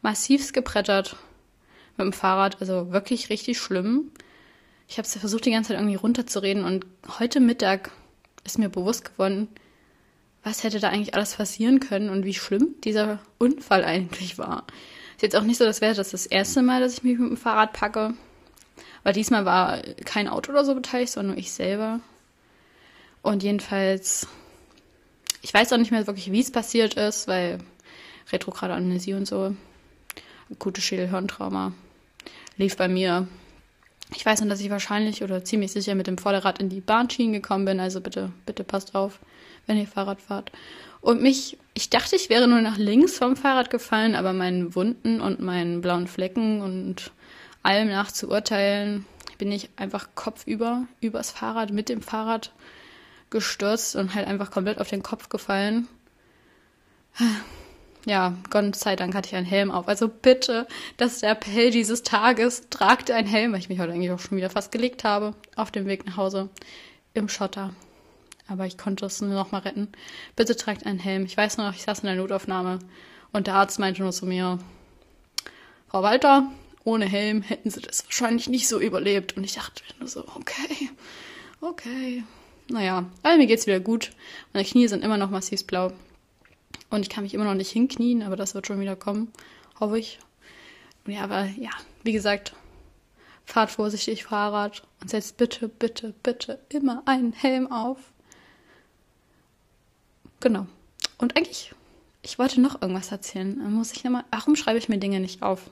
massivst 0.00 0.54
gebrettert 0.54 1.16
mit 1.98 2.06
dem 2.06 2.14
Fahrrad, 2.14 2.62
also 2.62 2.90
wirklich 2.90 3.28
richtig 3.28 3.58
schlimm. 3.58 4.12
Ich 4.88 4.96
habe 4.96 5.06
versucht, 5.06 5.44
die 5.44 5.50
ganze 5.50 5.68
Zeit 5.68 5.78
irgendwie 5.78 5.96
runterzureden 5.96 6.64
und 6.64 6.86
heute 7.18 7.40
Mittag 7.40 7.90
ist 8.44 8.58
mir 8.58 8.68
bewusst 8.68 9.04
geworden, 9.04 9.48
was 10.42 10.64
hätte 10.64 10.80
da 10.80 10.88
eigentlich 10.88 11.14
alles 11.14 11.34
passieren 11.34 11.80
können 11.80 12.10
und 12.10 12.24
wie 12.24 12.34
schlimm 12.34 12.74
dieser 12.82 13.18
Unfall 13.38 13.84
eigentlich 13.84 14.38
war. 14.38 14.66
Ist 15.16 15.22
jetzt 15.22 15.36
auch 15.36 15.42
nicht 15.42 15.58
so, 15.58 15.64
dass 15.64 15.80
wäre 15.80 15.94
das 15.94 16.10
das 16.10 16.26
erste 16.26 16.62
Mal, 16.62 16.80
dass 16.80 16.94
ich 16.94 17.02
mich 17.02 17.18
mit 17.18 17.30
dem 17.30 17.36
Fahrrad 17.36 17.72
packe. 17.72 18.14
Aber 19.02 19.12
diesmal 19.12 19.44
war 19.44 19.82
kein 20.04 20.28
Auto 20.28 20.52
oder 20.52 20.64
so 20.64 20.74
beteiligt, 20.74 21.12
sondern 21.12 21.34
nur 21.34 21.38
ich 21.38 21.52
selber. 21.52 22.00
Und 23.22 23.42
jedenfalls, 23.42 24.26
ich 25.42 25.52
weiß 25.52 25.72
auch 25.72 25.78
nicht 25.78 25.90
mehr 25.90 26.06
wirklich, 26.06 26.32
wie 26.32 26.40
es 26.40 26.50
passiert 26.50 26.94
ist, 26.94 27.28
weil 27.28 27.58
retrograde 28.32 28.74
Amnesie 28.74 29.14
und 29.14 29.26
so, 29.26 29.54
akute 30.50 30.80
Schädelhirntrauma, 30.80 31.72
lief 32.56 32.76
bei 32.76 32.88
mir 32.88 33.28
ich 34.14 34.26
weiß 34.26 34.40
nur, 34.40 34.50
dass 34.50 34.60
ich 34.60 34.70
wahrscheinlich 34.70 35.22
oder 35.22 35.44
ziemlich 35.44 35.72
sicher 35.72 35.94
mit 35.94 36.06
dem 36.06 36.18
Vorderrad 36.18 36.58
in 36.58 36.68
die 36.68 36.80
Bahnschienen 36.80 37.32
gekommen 37.32 37.64
bin. 37.64 37.80
Also 37.80 38.00
bitte, 38.00 38.30
bitte 38.46 38.64
passt 38.64 38.94
auf, 38.94 39.18
wenn 39.66 39.78
ihr 39.78 39.86
Fahrrad 39.86 40.20
fahrt. 40.20 40.50
Und 41.00 41.22
mich, 41.22 41.56
ich 41.74 41.90
dachte, 41.90 42.16
ich 42.16 42.28
wäre 42.28 42.48
nur 42.48 42.60
nach 42.60 42.76
links 42.76 43.16
vom 43.16 43.36
Fahrrad 43.36 43.70
gefallen, 43.70 44.14
aber 44.14 44.32
meinen 44.32 44.74
Wunden 44.74 45.20
und 45.20 45.40
meinen 45.40 45.80
blauen 45.80 46.06
Flecken 46.06 46.60
und 46.60 47.12
allem 47.62 47.88
nach 47.88 48.12
zu 48.12 48.28
urteilen, 48.28 49.06
bin 49.38 49.52
ich 49.52 49.70
einfach 49.76 50.08
kopfüber 50.14 50.86
übers 51.00 51.30
Fahrrad 51.30 51.72
mit 51.72 51.88
dem 51.88 52.02
Fahrrad 52.02 52.52
gestürzt 53.30 53.96
und 53.96 54.14
halt 54.14 54.26
einfach 54.26 54.50
komplett 54.50 54.78
auf 54.78 54.88
den 54.88 55.02
Kopf 55.02 55.28
gefallen 55.28 55.88
ja, 58.06 58.34
Gott 58.50 58.76
sei 58.76 58.96
Dank 58.96 59.14
hatte 59.14 59.28
ich 59.28 59.34
einen 59.34 59.46
Helm 59.46 59.70
auf. 59.70 59.88
Also 59.88 60.08
bitte, 60.08 60.66
das 60.96 61.14
ist 61.14 61.22
der 61.22 61.32
Appell 61.32 61.70
dieses 61.70 62.02
Tages. 62.02 62.68
Tragt 62.70 63.10
einen 63.10 63.28
Helm, 63.28 63.52
weil 63.52 63.60
ich 63.60 63.68
mich 63.68 63.78
heute 63.78 63.92
eigentlich 63.92 64.10
auch 64.10 64.18
schon 64.18 64.38
wieder 64.38 64.50
fast 64.50 64.72
gelegt 64.72 65.04
habe, 65.04 65.34
auf 65.56 65.70
dem 65.70 65.86
Weg 65.86 66.06
nach 66.06 66.16
Hause 66.16 66.48
im 67.14 67.28
Schotter. 67.28 67.74
Aber 68.48 68.66
ich 68.66 68.78
konnte 68.78 69.06
es 69.06 69.20
nur 69.20 69.30
noch 69.30 69.52
mal 69.52 69.58
retten. 69.58 69.88
Bitte 70.34 70.56
tragt 70.56 70.86
einen 70.86 70.98
Helm. 70.98 71.24
Ich 71.24 71.36
weiß 71.36 71.58
noch, 71.58 71.74
ich 71.74 71.82
saß 71.82 72.00
in 72.00 72.06
der 72.06 72.16
Notaufnahme 72.16 72.80
und 73.32 73.46
der 73.46 73.54
Arzt 73.54 73.78
meinte 73.78 74.02
nur 74.02 74.12
zu 74.12 74.26
mir, 74.26 74.58
Frau 75.88 76.02
Walter, 76.02 76.50
ohne 76.84 77.04
Helm 77.04 77.42
hätten 77.42 77.70
Sie 77.70 77.80
das 77.80 78.04
wahrscheinlich 78.04 78.48
nicht 78.48 78.66
so 78.66 78.80
überlebt. 78.80 79.36
Und 79.36 79.44
ich 79.44 79.54
dachte 79.54 79.82
nur 79.98 80.08
so, 80.08 80.24
okay, 80.34 80.90
okay. 81.60 82.24
Naja, 82.68 83.04
aber 83.22 83.36
mir 83.36 83.46
geht's 83.46 83.66
wieder 83.66 83.80
gut. 83.80 84.12
Meine 84.52 84.66
Knie 84.66 84.88
sind 84.88 85.04
immer 85.04 85.16
noch 85.16 85.30
massiv 85.30 85.66
blau. 85.66 85.92
Und 86.90 87.02
ich 87.02 87.08
kann 87.08 87.24
mich 87.24 87.34
immer 87.34 87.44
noch 87.44 87.54
nicht 87.54 87.70
hinknien, 87.70 88.22
aber 88.22 88.36
das 88.36 88.54
wird 88.54 88.66
schon 88.66 88.80
wieder 88.80 88.96
kommen, 88.96 89.32
hoffe 89.78 89.98
ich. 89.98 90.18
Ja, 91.06 91.22
aber 91.22 91.44
ja, 91.44 91.70
wie 92.02 92.12
gesagt, 92.12 92.54
fahrt 93.44 93.70
vorsichtig 93.70 94.24
Fahrrad 94.24 94.82
und 95.00 95.10
setzt 95.10 95.36
bitte, 95.36 95.68
bitte, 95.68 96.14
bitte 96.22 96.60
immer 96.68 97.02
einen 97.06 97.32
Helm 97.32 97.70
auf. 97.70 97.98
Genau. 100.40 100.66
Und 101.18 101.36
eigentlich, 101.36 101.74
ich 102.22 102.38
wollte 102.38 102.60
noch 102.60 102.80
irgendwas 102.80 103.12
erzählen. 103.12 103.58
Muss 103.72 103.92
ich 103.92 104.04
nochmal, 104.04 104.24
warum 104.30 104.56
schreibe 104.56 104.78
ich 104.78 104.88
mir 104.88 104.98
Dinge 104.98 105.20
nicht 105.20 105.42
auf? 105.42 105.70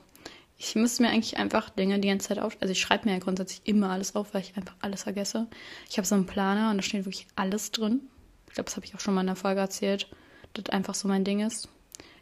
Ich 0.57 0.75
müsste 0.75 1.03
mir 1.03 1.09
eigentlich 1.09 1.37
einfach 1.37 1.69
Dinge 1.69 1.99
die 1.99 2.09
ganze 2.09 2.27
Zeit 2.27 2.39
auf. 2.39 2.57
Also 2.59 2.73
ich 2.73 2.81
schreibe 2.81 3.05
mir 3.07 3.13
ja 3.13 3.19
grundsätzlich 3.19 3.61
immer 3.63 3.89
alles 3.89 4.15
auf, 4.15 4.33
weil 4.33 4.41
ich 4.41 4.57
einfach 4.57 4.75
alles 4.81 5.03
vergesse. 5.03 5.47
Ich 5.89 5.97
habe 5.97 6.07
so 6.07 6.15
einen 6.15 6.25
Planer 6.25 6.69
und 6.69 6.77
da 6.77 6.83
steht 6.83 7.05
wirklich 7.05 7.27
alles 7.35 7.71
drin. 7.71 8.01
Ich 8.47 8.55
glaube, 8.55 8.65
das 8.65 8.75
habe 8.75 8.85
ich 8.85 8.93
auch 8.93 8.99
schon 8.99 9.13
mal 9.13 9.21
in 9.21 9.27
der 9.27 9.35
Folge 9.37 9.61
erzählt, 9.61 10.09
das 10.53 10.65
einfach 10.67 10.95
so 10.95 11.07
mein 11.07 11.23
Ding 11.23 11.39
ist. 11.39 11.69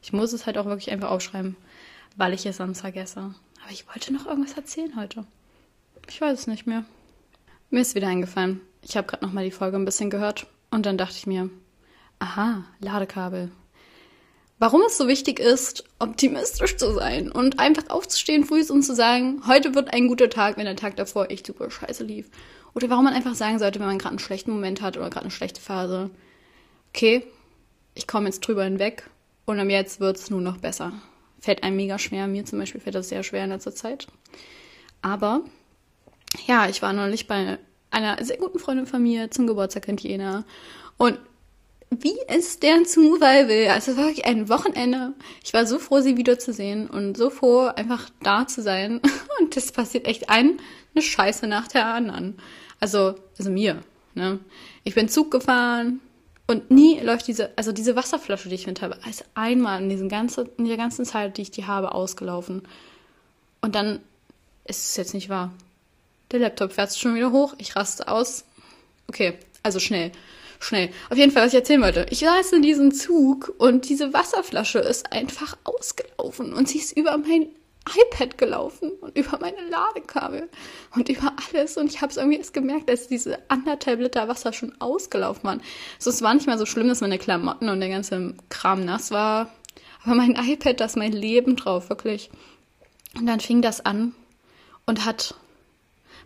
Ich 0.01 0.13
muss 0.13 0.33
es 0.33 0.45
halt 0.45 0.57
auch 0.57 0.65
wirklich 0.65 0.91
einfach 0.91 1.09
aufschreiben, 1.09 1.55
weil 2.15 2.33
ich 2.33 2.45
es 2.45 2.57
sonst 2.57 2.81
vergesse. 2.81 3.33
Aber 3.63 3.71
ich 3.71 3.87
wollte 3.87 4.13
noch 4.13 4.25
irgendwas 4.25 4.53
erzählen 4.53 4.95
heute. 4.95 5.25
Ich 6.09 6.21
weiß 6.21 6.39
es 6.39 6.47
nicht 6.47 6.67
mehr. 6.67 6.85
Mir 7.69 7.81
ist 7.81 7.95
wieder 7.95 8.07
eingefallen. 8.07 8.61
Ich 8.81 8.95
habe 8.95 9.07
gerade 9.07 9.25
noch 9.25 9.33
mal 9.33 9.43
die 9.43 9.51
Folge 9.51 9.77
ein 9.77 9.85
bisschen 9.85 10.09
gehört 10.09 10.47
und 10.71 10.85
dann 10.85 10.97
dachte 10.97 11.15
ich 11.17 11.27
mir, 11.27 11.49
aha, 12.19 12.63
Ladekabel 12.79 13.51
warum 14.59 14.81
es 14.87 14.97
so 14.97 15.07
wichtig 15.07 15.39
ist, 15.39 15.83
optimistisch 15.99 16.77
zu 16.77 16.93
sein 16.93 17.31
und 17.31 17.59
einfach 17.59 17.89
aufzustehen 17.89 18.43
früh 18.43 18.63
und 18.69 18.83
zu 18.83 18.95
sagen, 18.95 19.41
heute 19.47 19.75
wird 19.75 19.93
ein 19.93 20.07
guter 20.07 20.29
Tag, 20.29 20.57
wenn 20.57 20.65
der 20.65 20.75
Tag 20.75 20.95
davor 20.95 21.29
echt 21.29 21.47
super 21.47 21.69
scheiße 21.69 22.03
lief. 22.03 22.29
Oder 22.73 22.89
warum 22.89 23.05
man 23.05 23.13
einfach 23.13 23.35
sagen 23.35 23.59
sollte, 23.59 23.79
wenn 23.79 23.87
man 23.87 23.97
gerade 23.97 24.11
einen 24.11 24.19
schlechten 24.19 24.51
Moment 24.51 24.81
hat 24.81 24.97
oder 24.97 25.09
gerade 25.09 25.25
eine 25.25 25.31
schlechte 25.31 25.61
Phase, 25.61 26.09
okay, 26.89 27.25
ich 27.97 28.07
komme 28.07 28.27
jetzt 28.27 28.41
drüber 28.41 28.63
hinweg 28.63 29.09
und 29.45 29.59
am 29.59 29.69
jetzt 29.69 29.99
wird 29.99 30.17
es 30.17 30.29
nur 30.29 30.41
noch 30.41 30.57
besser. 30.57 30.93
Fällt 31.39 31.63
einem 31.63 31.75
mega 31.75 31.97
schwer. 31.97 32.27
Mir 32.27 32.45
zum 32.45 32.59
Beispiel 32.59 32.79
fällt 32.79 32.95
das 32.95 33.09
sehr 33.09 33.23
schwer 33.23 33.43
in 33.43 33.49
letzter 33.49 33.73
Zeit. 33.73 34.07
Aber 35.01 35.41
ja, 36.45 36.69
ich 36.69 36.81
war 36.81 36.93
neulich 36.93 37.27
bei 37.27 37.57
einer 37.89 38.23
sehr 38.23 38.37
guten 38.37 38.59
Freundin 38.59 38.85
von 38.85 39.01
mir 39.01 39.31
zum 39.31 39.47
Geburtstag 39.47 39.87
in 39.87 39.97
Jena 39.97 40.45
und 40.97 41.17
wie 41.89 42.17
es 42.27 42.59
deren 42.59 42.85
Zufall 42.85 43.47
will. 43.47 43.69
Also 43.69 43.91
es 43.91 43.97
war 43.97 44.05
wirklich 44.05 44.25
ein 44.25 44.49
Wochenende. 44.49 45.13
Ich 45.43 45.53
war 45.53 45.65
so 45.65 45.79
froh, 45.79 46.01
sie 46.01 46.17
wiederzusehen 46.17 46.89
und 46.89 47.15
so 47.15 47.29
froh, 47.29 47.67
einfach 47.67 48.09
da 48.21 48.45
zu 48.45 48.61
sein. 48.61 49.01
Und 49.39 49.55
das 49.55 49.71
passiert 49.71 50.07
echt 50.07 50.29
ein, 50.29 50.59
eine 50.93 51.01
Scheiße 51.03 51.47
nach 51.47 51.67
der 51.67 51.85
anderen. 51.85 52.37
Also, 52.79 53.15
also 53.37 53.51
mir, 53.51 53.83
ne? 54.15 54.39
Ich 54.83 54.95
bin 54.95 55.07
Zug 55.07 55.29
gefahren 55.29 56.01
und 56.47 56.71
nie 56.71 56.99
läuft 56.99 57.27
diese, 57.27 57.51
also 57.57 57.71
diese 57.71 57.95
Wasserflasche, 57.95 58.49
die 58.49 58.55
ich 58.55 58.67
mit 58.67 58.81
habe, 58.81 58.97
ist 59.09 59.25
einmal 59.35 59.81
in, 59.81 59.89
diesen 59.89 60.09
ganzen, 60.09 60.49
in 60.57 60.65
der 60.65 60.77
ganzen 60.77 61.05
Zeit, 61.05 61.37
die 61.37 61.43
ich 61.43 61.51
die 61.51 61.65
habe, 61.65 61.93
ausgelaufen. 61.93 62.63
Und 63.61 63.75
dann 63.75 63.99
ist 64.65 64.89
es 64.89 64.97
jetzt 64.97 65.13
nicht 65.13 65.29
wahr. 65.29 65.53
Der 66.31 66.39
Laptop 66.39 66.73
fährt 66.73 66.95
schon 66.95 67.15
wieder 67.15 67.31
hoch, 67.31 67.53
ich 67.57 67.75
raste 67.75 68.07
aus. 68.07 68.43
Okay, 69.07 69.37
also 69.63 69.79
schnell 69.79 70.11
schnell. 70.59 70.89
Auf 71.09 71.17
jeden 71.17 71.31
Fall, 71.31 71.43
was 71.43 71.53
ich 71.53 71.59
erzählen 71.59 71.81
wollte. 71.81 72.05
Ich 72.09 72.19
saß 72.19 72.53
in 72.53 72.61
diesem 72.61 72.93
Zug 72.93 73.53
und 73.57 73.89
diese 73.89 74.13
Wasserflasche 74.13 74.79
ist 74.79 75.11
einfach 75.11 75.57
ausgelaufen 75.63 76.53
und 76.53 76.67
sie 76.67 76.79
ist 76.79 76.97
über 76.97 77.17
mein 77.17 77.47
iPad 77.87 78.37
gelaufen 78.37 78.91
und 79.01 79.17
über 79.17 79.39
meine 79.39 79.61
Ladekabel 79.69 80.49
und 80.95 81.09
über 81.09 81.33
alles. 81.47 81.77
Und 81.77 81.87
ich 81.91 82.01
habe 82.01 82.11
es 82.11 82.17
irgendwie 82.17 82.37
erst 82.37 82.53
gemerkt, 82.53 82.89
dass 82.89 83.07
diese 83.07 83.39
anderthalb 83.49 83.99
Liter 83.99 84.27
Wasser 84.27 84.53
schon 84.53 84.73
ausgelaufen 84.79 85.43
waren. 85.43 85.61
Also 85.97 86.09
es 86.09 86.21
war 86.21 86.33
nicht 86.33 86.47
mal 86.47 86.57
so 86.57 86.65
schlimm, 86.65 86.87
dass 86.87 87.01
meine 87.01 87.17
Klamotten 87.17 87.69
und 87.69 87.79
der 87.79 87.89
ganze 87.89 88.35
Kram 88.49 88.85
nass 88.85 89.11
war. 89.11 89.51
Aber 90.03 90.15
mein 90.15 90.35
iPad, 90.35 90.79
da 90.79 90.85
ist 90.85 90.97
mein 90.97 91.13
Leben 91.13 91.55
drauf, 91.55 91.89
wirklich. 91.89 92.29
Und 93.17 93.25
dann 93.25 93.39
fing 93.39 93.61
das 93.61 93.85
an 93.85 94.13
und 94.85 95.05
hat, 95.05 95.35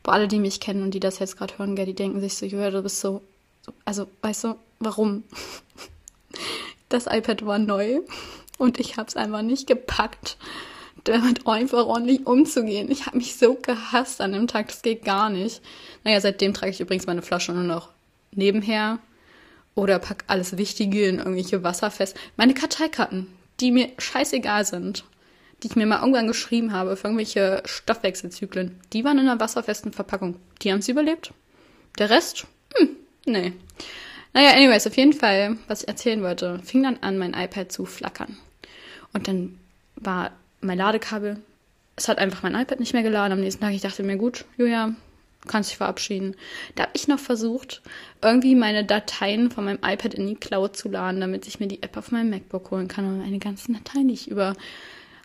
boah, 0.03 0.13
alle, 0.13 0.27
die 0.27 0.39
mich 0.39 0.59
kennen 0.59 0.83
und 0.83 0.93
die 0.93 0.99
das 0.99 1.19
jetzt 1.19 1.37
gerade 1.37 1.57
hören, 1.57 1.75
die 1.75 1.93
denken 1.93 2.21
sich 2.21 2.35
so, 2.35 2.45
Julia, 2.45 2.71
du 2.71 2.83
bist 2.83 2.99
so 2.99 3.21
also, 3.85 4.07
weißt 4.21 4.45
du, 4.45 4.55
warum? 4.79 5.23
Das 6.87 7.07
iPad 7.07 7.45
war 7.45 7.57
neu 7.57 8.01
und 8.57 8.77
ich 8.77 8.97
habe 8.97 9.07
es 9.07 9.15
einfach 9.15 9.43
nicht 9.43 9.65
gepackt, 9.65 10.37
damit 11.03 11.47
einfach 11.47 11.85
ordentlich 11.85 12.25
umzugehen. 12.25 12.91
Ich 12.91 13.05
habe 13.05 13.17
mich 13.17 13.35
so 13.35 13.55
gehasst 13.55 14.21
an 14.21 14.33
dem 14.33 14.47
Tag, 14.47 14.67
das 14.67 14.81
geht 14.81 15.03
gar 15.03 15.29
nicht. 15.29 15.61
Naja, 16.03 16.21
seitdem 16.21 16.53
trage 16.53 16.71
ich 16.71 16.81
übrigens 16.81 17.07
meine 17.07 17.21
Flasche 17.21 17.53
nur 17.53 17.63
noch 17.63 17.89
nebenher 18.31 18.99
oder 19.75 19.99
pack 19.99 20.23
alles 20.27 20.57
Wichtige 20.57 21.07
in 21.07 21.19
irgendwelche 21.19 21.63
Wasser 21.63 21.91
fest. 21.91 22.17
Meine 22.37 22.53
Karteikarten, 22.53 23.27
die 23.59 23.71
mir 23.71 23.89
scheißegal 23.97 24.65
sind, 24.65 25.05
die 25.63 25.67
ich 25.67 25.75
mir 25.75 25.85
mal 25.85 25.99
irgendwann 25.99 26.27
geschrieben 26.27 26.73
habe 26.73 26.95
für 26.95 27.07
irgendwelche 27.07 27.61
Stoffwechselzyklen, 27.65 28.79
die 28.93 29.03
waren 29.03 29.19
in 29.19 29.27
einer 29.27 29.39
wasserfesten 29.39 29.93
Verpackung. 29.93 30.37
Die 30.61 30.71
haben 30.71 30.79
es 30.79 30.87
überlebt. 30.87 31.33
Der 31.99 32.09
Rest, 32.09 32.47
hm, 32.75 32.97
Nee. 33.25 33.53
Naja, 34.33 34.51
anyways, 34.51 34.87
auf 34.87 34.97
jeden 34.97 35.13
Fall, 35.13 35.57
was 35.67 35.83
ich 35.83 35.87
erzählen 35.87 36.23
wollte, 36.23 36.59
fing 36.63 36.83
dann 36.83 36.97
an, 37.01 37.17
mein 37.17 37.33
iPad 37.33 37.71
zu 37.71 37.85
flackern. 37.85 38.37
Und 39.13 39.27
dann 39.27 39.59
war 39.95 40.31
mein 40.61 40.77
Ladekabel, 40.77 41.41
es 41.95 42.07
hat 42.07 42.17
einfach 42.17 42.43
mein 42.43 42.55
iPad 42.55 42.79
nicht 42.79 42.93
mehr 42.93 43.03
geladen 43.03 43.33
am 43.33 43.39
nächsten 43.39 43.61
Tag. 43.61 43.73
Ich 43.73 43.81
dachte 43.81 44.03
mir, 44.03 44.17
gut, 44.17 44.45
Julia, 44.57 44.95
kannst 45.47 45.71
dich 45.71 45.77
verabschieden. 45.77 46.35
Da 46.75 46.83
habe 46.83 46.93
ich 46.95 47.07
noch 47.07 47.19
versucht, 47.19 47.81
irgendwie 48.21 48.55
meine 48.55 48.85
Dateien 48.85 49.51
von 49.51 49.65
meinem 49.65 49.79
iPad 49.83 50.13
in 50.13 50.27
die 50.27 50.35
Cloud 50.35 50.75
zu 50.75 50.89
laden, 50.89 51.21
damit 51.21 51.47
ich 51.47 51.59
mir 51.59 51.67
die 51.67 51.83
App 51.83 51.97
auf 51.97 52.11
meinem 52.11 52.29
MacBook 52.29 52.71
holen 52.71 52.87
kann 52.87 53.05
und 53.05 53.19
meine 53.19 53.39
ganzen 53.39 53.73
Dateien, 53.73 54.07
die 54.07 54.13
ich 54.13 54.29
über 54.29 54.55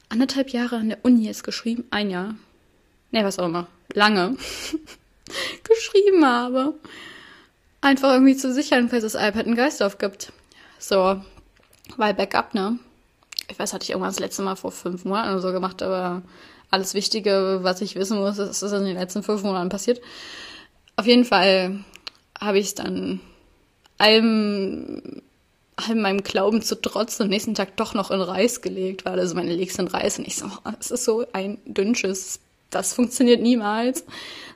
anderthalb 0.09 0.51
Jahre 0.51 0.77
an 0.77 0.89
der 0.89 1.05
Uni 1.05 1.27
jetzt 1.27 1.45
geschrieben, 1.45 1.85
ein 1.91 2.11
Jahr, 2.11 2.35
ne, 3.11 3.25
was 3.25 3.39
auch 3.39 3.47
immer, 3.47 3.69
lange 3.93 4.37
geschrieben 5.65 6.25
habe 6.25 6.75
einfach 7.87 8.13
irgendwie 8.13 8.37
zu 8.37 8.53
sichern, 8.53 8.89
falls 8.89 9.03
das 9.03 9.15
iPad 9.15 9.47
einen 9.47 9.57
Geist 9.57 9.83
aufgibt. 9.83 10.33
So, 10.79 11.21
weil 11.97 12.15
Backup, 12.15 12.53
ne? 12.53 12.79
Ich 13.49 13.59
weiß, 13.59 13.73
hatte 13.73 13.85
ich 13.85 13.91
irgendwann 13.91 14.11
das 14.11 14.19
letzte 14.19 14.43
Mal 14.43 14.57
vor 14.57 14.73
fünf 14.73 15.05
Monaten 15.05 15.31
oder 15.31 15.41
so 15.41 15.53
gemacht, 15.53 15.83
aber 15.83 16.23
alles 16.71 16.95
Wichtige, 16.95 17.61
was 17.63 17.81
ich 17.81 17.95
wissen 17.95 18.19
muss, 18.19 18.39
ist, 18.39 18.63
ist 18.63 18.73
in 18.73 18.85
den 18.85 18.97
letzten 18.97 19.23
fünf 19.23 19.43
Monaten 19.43 19.69
passiert. 19.69 20.01
Auf 20.97 21.07
jeden 21.07 21.25
Fall 21.25 21.81
habe 22.39 22.59
ich 22.59 22.67
es 22.67 22.75
dann 22.75 23.21
allem, 23.99 25.23
allem 25.77 26.01
meinem 26.01 26.23
Glauben 26.23 26.63
zu 26.63 26.81
trotz 26.81 27.21
am 27.21 27.29
nächsten 27.29 27.55
Tag 27.55 27.77
doch 27.77 27.95
noch 27.95 28.11
in 28.11 28.21
Reis 28.21 28.63
gelegt, 28.63 29.05
weil 29.05 29.19
also 29.19 29.35
meine 29.35 29.55
legst 29.55 29.79
in 29.79 29.89
Reis 29.89 30.19
und 30.19 30.27
ich 30.27 30.37
so, 30.37 30.51
es 30.81 30.91
ist 30.91 31.05
so 31.05 31.25
ein 31.33 31.59
dünnsches 31.67 32.41
das 32.71 32.93
funktioniert 32.93 33.41
niemals. 33.41 34.05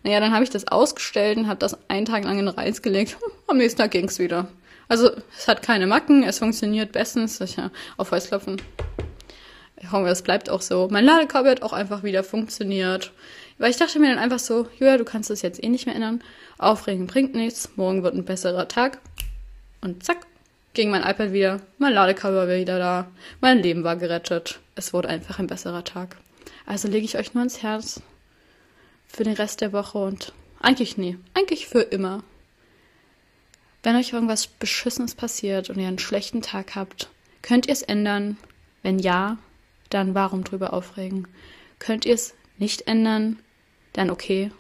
Naja, 0.03 0.21
dann 0.21 0.33
habe 0.33 0.45
ich 0.45 0.51
das 0.51 0.67
ausgestellt 0.67 1.39
und 1.39 1.49
habe 1.49 1.59
das 1.59 1.77
einen 1.89 2.07
Tag 2.07 2.25
lang 2.25 2.39
in 2.39 2.49
Reis 2.49 2.83
gelegt. 2.83 3.17
Am 3.47 3.59
nächsten 3.59 3.81
Tag 3.81 3.93
ging 3.93 4.07
es 4.07 4.19
wieder. 4.19 4.49
Also 4.91 5.13
es 5.39 5.47
hat 5.47 5.63
keine 5.63 5.87
Macken, 5.87 6.25
es 6.25 6.41
funktioniert 6.41 6.91
bestens. 6.91 7.39
Sicher, 7.39 7.71
auf 7.97 8.11
Holz 8.11 8.27
klopfen. 8.27 8.61
Ich 9.77 9.93
hoffe, 9.93 10.09
es 10.09 10.23
bleibt 10.23 10.51
auch 10.51 10.63
so. 10.63 10.89
Mein 10.91 11.05
Ladekabel 11.05 11.53
hat 11.53 11.63
auch 11.63 11.73
einfach 11.73 12.03
wieder 12.03 12.25
funktioniert. 12.25 13.13
Weil 13.59 13.71
ich 13.71 13.77
dachte 13.77 14.01
mir 14.01 14.09
dann 14.09 14.19
einfach 14.19 14.41
so, 14.41 14.67
Julia, 14.81 14.99
du 14.99 15.05
kannst 15.05 15.31
das 15.31 15.43
jetzt 15.43 15.63
eh 15.63 15.69
nicht 15.69 15.87
mehr 15.87 15.95
ändern. 15.95 16.25
Aufregen 16.59 17.07
bringt 17.07 17.37
nichts. 17.37 17.71
Morgen 17.77 18.03
wird 18.03 18.17
ein 18.17 18.25
besserer 18.25 18.67
Tag. 18.67 18.99
Und 19.81 20.03
zack, 20.03 20.27
ging 20.75 20.91
mein 20.91 21.03
iPad 21.03 21.33
wieder. 21.33 21.61
Mein 21.79 21.93
Ladekabel 21.93 22.37
war 22.37 22.49
wieder 22.49 22.81
da. 22.81 23.07
Mein 23.41 23.63
Leben 23.63 23.85
war 23.85 23.95
gerettet. 23.95 24.59
Es 24.75 24.93
wurde 24.93 25.09
einfach 25.09 25.39
ein 25.39 25.47
besserer 25.47 25.85
Tag. 25.85 26.17
Also 26.67 26.89
lege 26.89 27.05
ich 27.05 27.17
euch 27.17 27.33
nur 27.33 27.45
ins 27.45 27.63
Herz 27.63 28.03
für 29.07 29.23
den 29.23 29.35
Rest 29.35 29.61
der 29.61 29.73
Woche 29.73 29.99
und 29.99 30.33
eigentlich 30.59 30.97
nie, 30.99 31.17
eigentlich 31.35 31.69
für 31.69 31.81
immer. 31.81 32.25
Wenn 33.83 33.97
euch 33.97 34.13
irgendwas 34.13 34.47
Beschissenes 34.47 35.15
passiert 35.15 35.71
und 35.71 35.79
ihr 35.79 35.89
einen 35.89 35.99
schlechten 35.99 36.43
Tag 36.43 36.75
habt, 36.75 37.09
könnt 37.43 37.67
ihr 37.67 37.73
es 37.73 37.83
ändern? 37.83 38.37
Wenn 38.83 38.99
ja, 38.99 39.39
dann 39.89 40.15
warum 40.15 40.45
drüber 40.45 40.73
aufregen? 40.73 41.27
Könnt 41.79 42.05
ihr 42.05 42.15
es 42.15 42.35
nicht 42.59 42.87
ändern? 42.87 43.39
Dann 43.95 44.11
okay. 44.11 44.53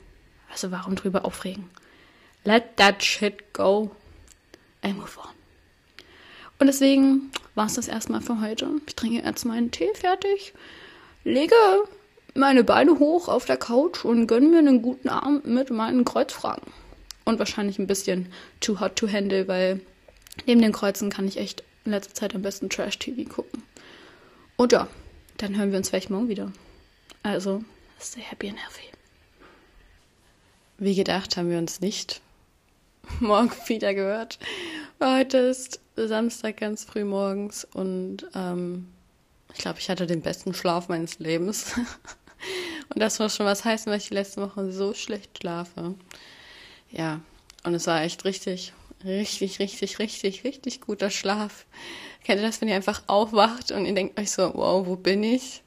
Also 0.50 0.70
warum 0.70 0.96
drüber 0.96 1.24
aufregen? 1.24 1.68
Let 2.44 2.76
that 2.76 3.02
shit 3.02 3.52
go 3.52 3.90
and 4.83 4.96
move 4.96 5.18
on. 5.18 5.28
Und 6.59 6.66
deswegen 6.66 7.30
war 7.54 7.66
es 7.66 7.74
das 7.74 7.88
erstmal 7.88 8.20
für 8.20 8.40
heute. 8.40 8.68
Ich 8.87 8.94
trinke 8.94 9.24
jetzt 9.24 9.44
meinen 9.44 9.70
Tee 9.70 9.92
fertig, 9.94 10.54
lege 11.24 11.54
meine 12.35 12.64
Beine 12.64 12.98
hoch 12.98 13.28
auf 13.28 13.44
der 13.44 13.56
Couch 13.56 14.04
und 14.04 14.26
gönne 14.26 14.48
mir 14.48 14.59
einen 14.59 14.83
guten 14.83 15.09
Abend 15.09 15.46
mit 15.46 15.70
meinen 15.70 16.04
Kreuzfragen. 16.04 16.72
Und 17.31 17.38
wahrscheinlich 17.38 17.79
ein 17.79 17.87
bisschen 17.87 18.27
too 18.59 18.81
hot 18.81 18.97
to 18.97 19.07
handle, 19.07 19.47
weil 19.47 19.79
neben 20.47 20.61
den 20.61 20.73
Kreuzen 20.73 21.11
kann 21.11 21.29
ich 21.29 21.37
echt 21.37 21.62
in 21.85 21.93
letzter 21.93 22.12
Zeit 22.12 22.35
am 22.35 22.43
besten 22.43 22.69
Trash-TV 22.69 23.31
gucken. 23.33 23.62
Und 24.57 24.73
ja, 24.73 24.88
dann 25.37 25.57
hören 25.57 25.71
wir 25.71 25.79
uns 25.79 25.90
vielleicht 25.90 26.11
morgen 26.11 26.27
wieder. 26.27 26.51
Also, 27.23 27.62
stay 28.01 28.21
happy 28.21 28.49
and 28.49 28.59
healthy. 28.59 28.88
Wie 30.79 30.97
gedacht 30.97 31.37
haben 31.37 31.49
wir 31.51 31.59
uns 31.59 31.81
nicht 31.81 32.21
morgen 33.21 33.53
wieder 33.69 33.95
gehört. 33.95 34.40
Heute 35.01 35.38
ist 35.38 35.79
Samstag 35.95 36.57
ganz 36.57 36.83
früh 36.83 37.05
morgens 37.05 37.64
und 37.64 38.27
ähm, 38.35 38.88
ich 39.53 39.61
glaube, 39.61 39.79
ich 39.79 39.88
hatte 39.88 40.09
den 40.09 40.23
besten 40.23 40.53
Schlaf 40.53 40.88
meines 40.88 41.21
Lebens. 41.21 41.75
Und 42.93 42.99
das 43.01 43.21
muss 43.21 43.37
schon 43.37 43.47
was 43.47 43.64
heißen, 43.64 43.88
weil 43.88 43.99
ich 43.99 44.09
die 44.09 44.14
letzten 44.14 44.40
Wochen 44.40 44.73
so 44.73 44.95
schlecht 44.95 45.38
schlafe. 45.38 45.95
Ja, 46.92 47.20
und 47.64 47.74
es 47.74 47.87
war 47.87 48.03
echt 48.03 48.24
richtig, 48.24 48.72
richtig, 49.05 49.59
richtig, 49.59 49.98
richtig, 49.98 50.44
richtig 50.44 50.81
guter 50.81 51.11
Schlaf. 51.11 51.66
Kennt 52.24 52.40
ihr 52.40 52.46
das, 52.46 52.61
wenn 52.61 52.68
ihr 52.68 52.74
einfach 52.74 53.03
aufwacht 53.07 53.70
und 53.70 53.87
ihr 53.87 53.94
denkt 53.94 54.18
euch 54.18 54.31
so, 54.31 54.53
wow, 54.55 54.87
wo 54.87 54.96
bin 54.96 55.22
ich? 55.22 55.62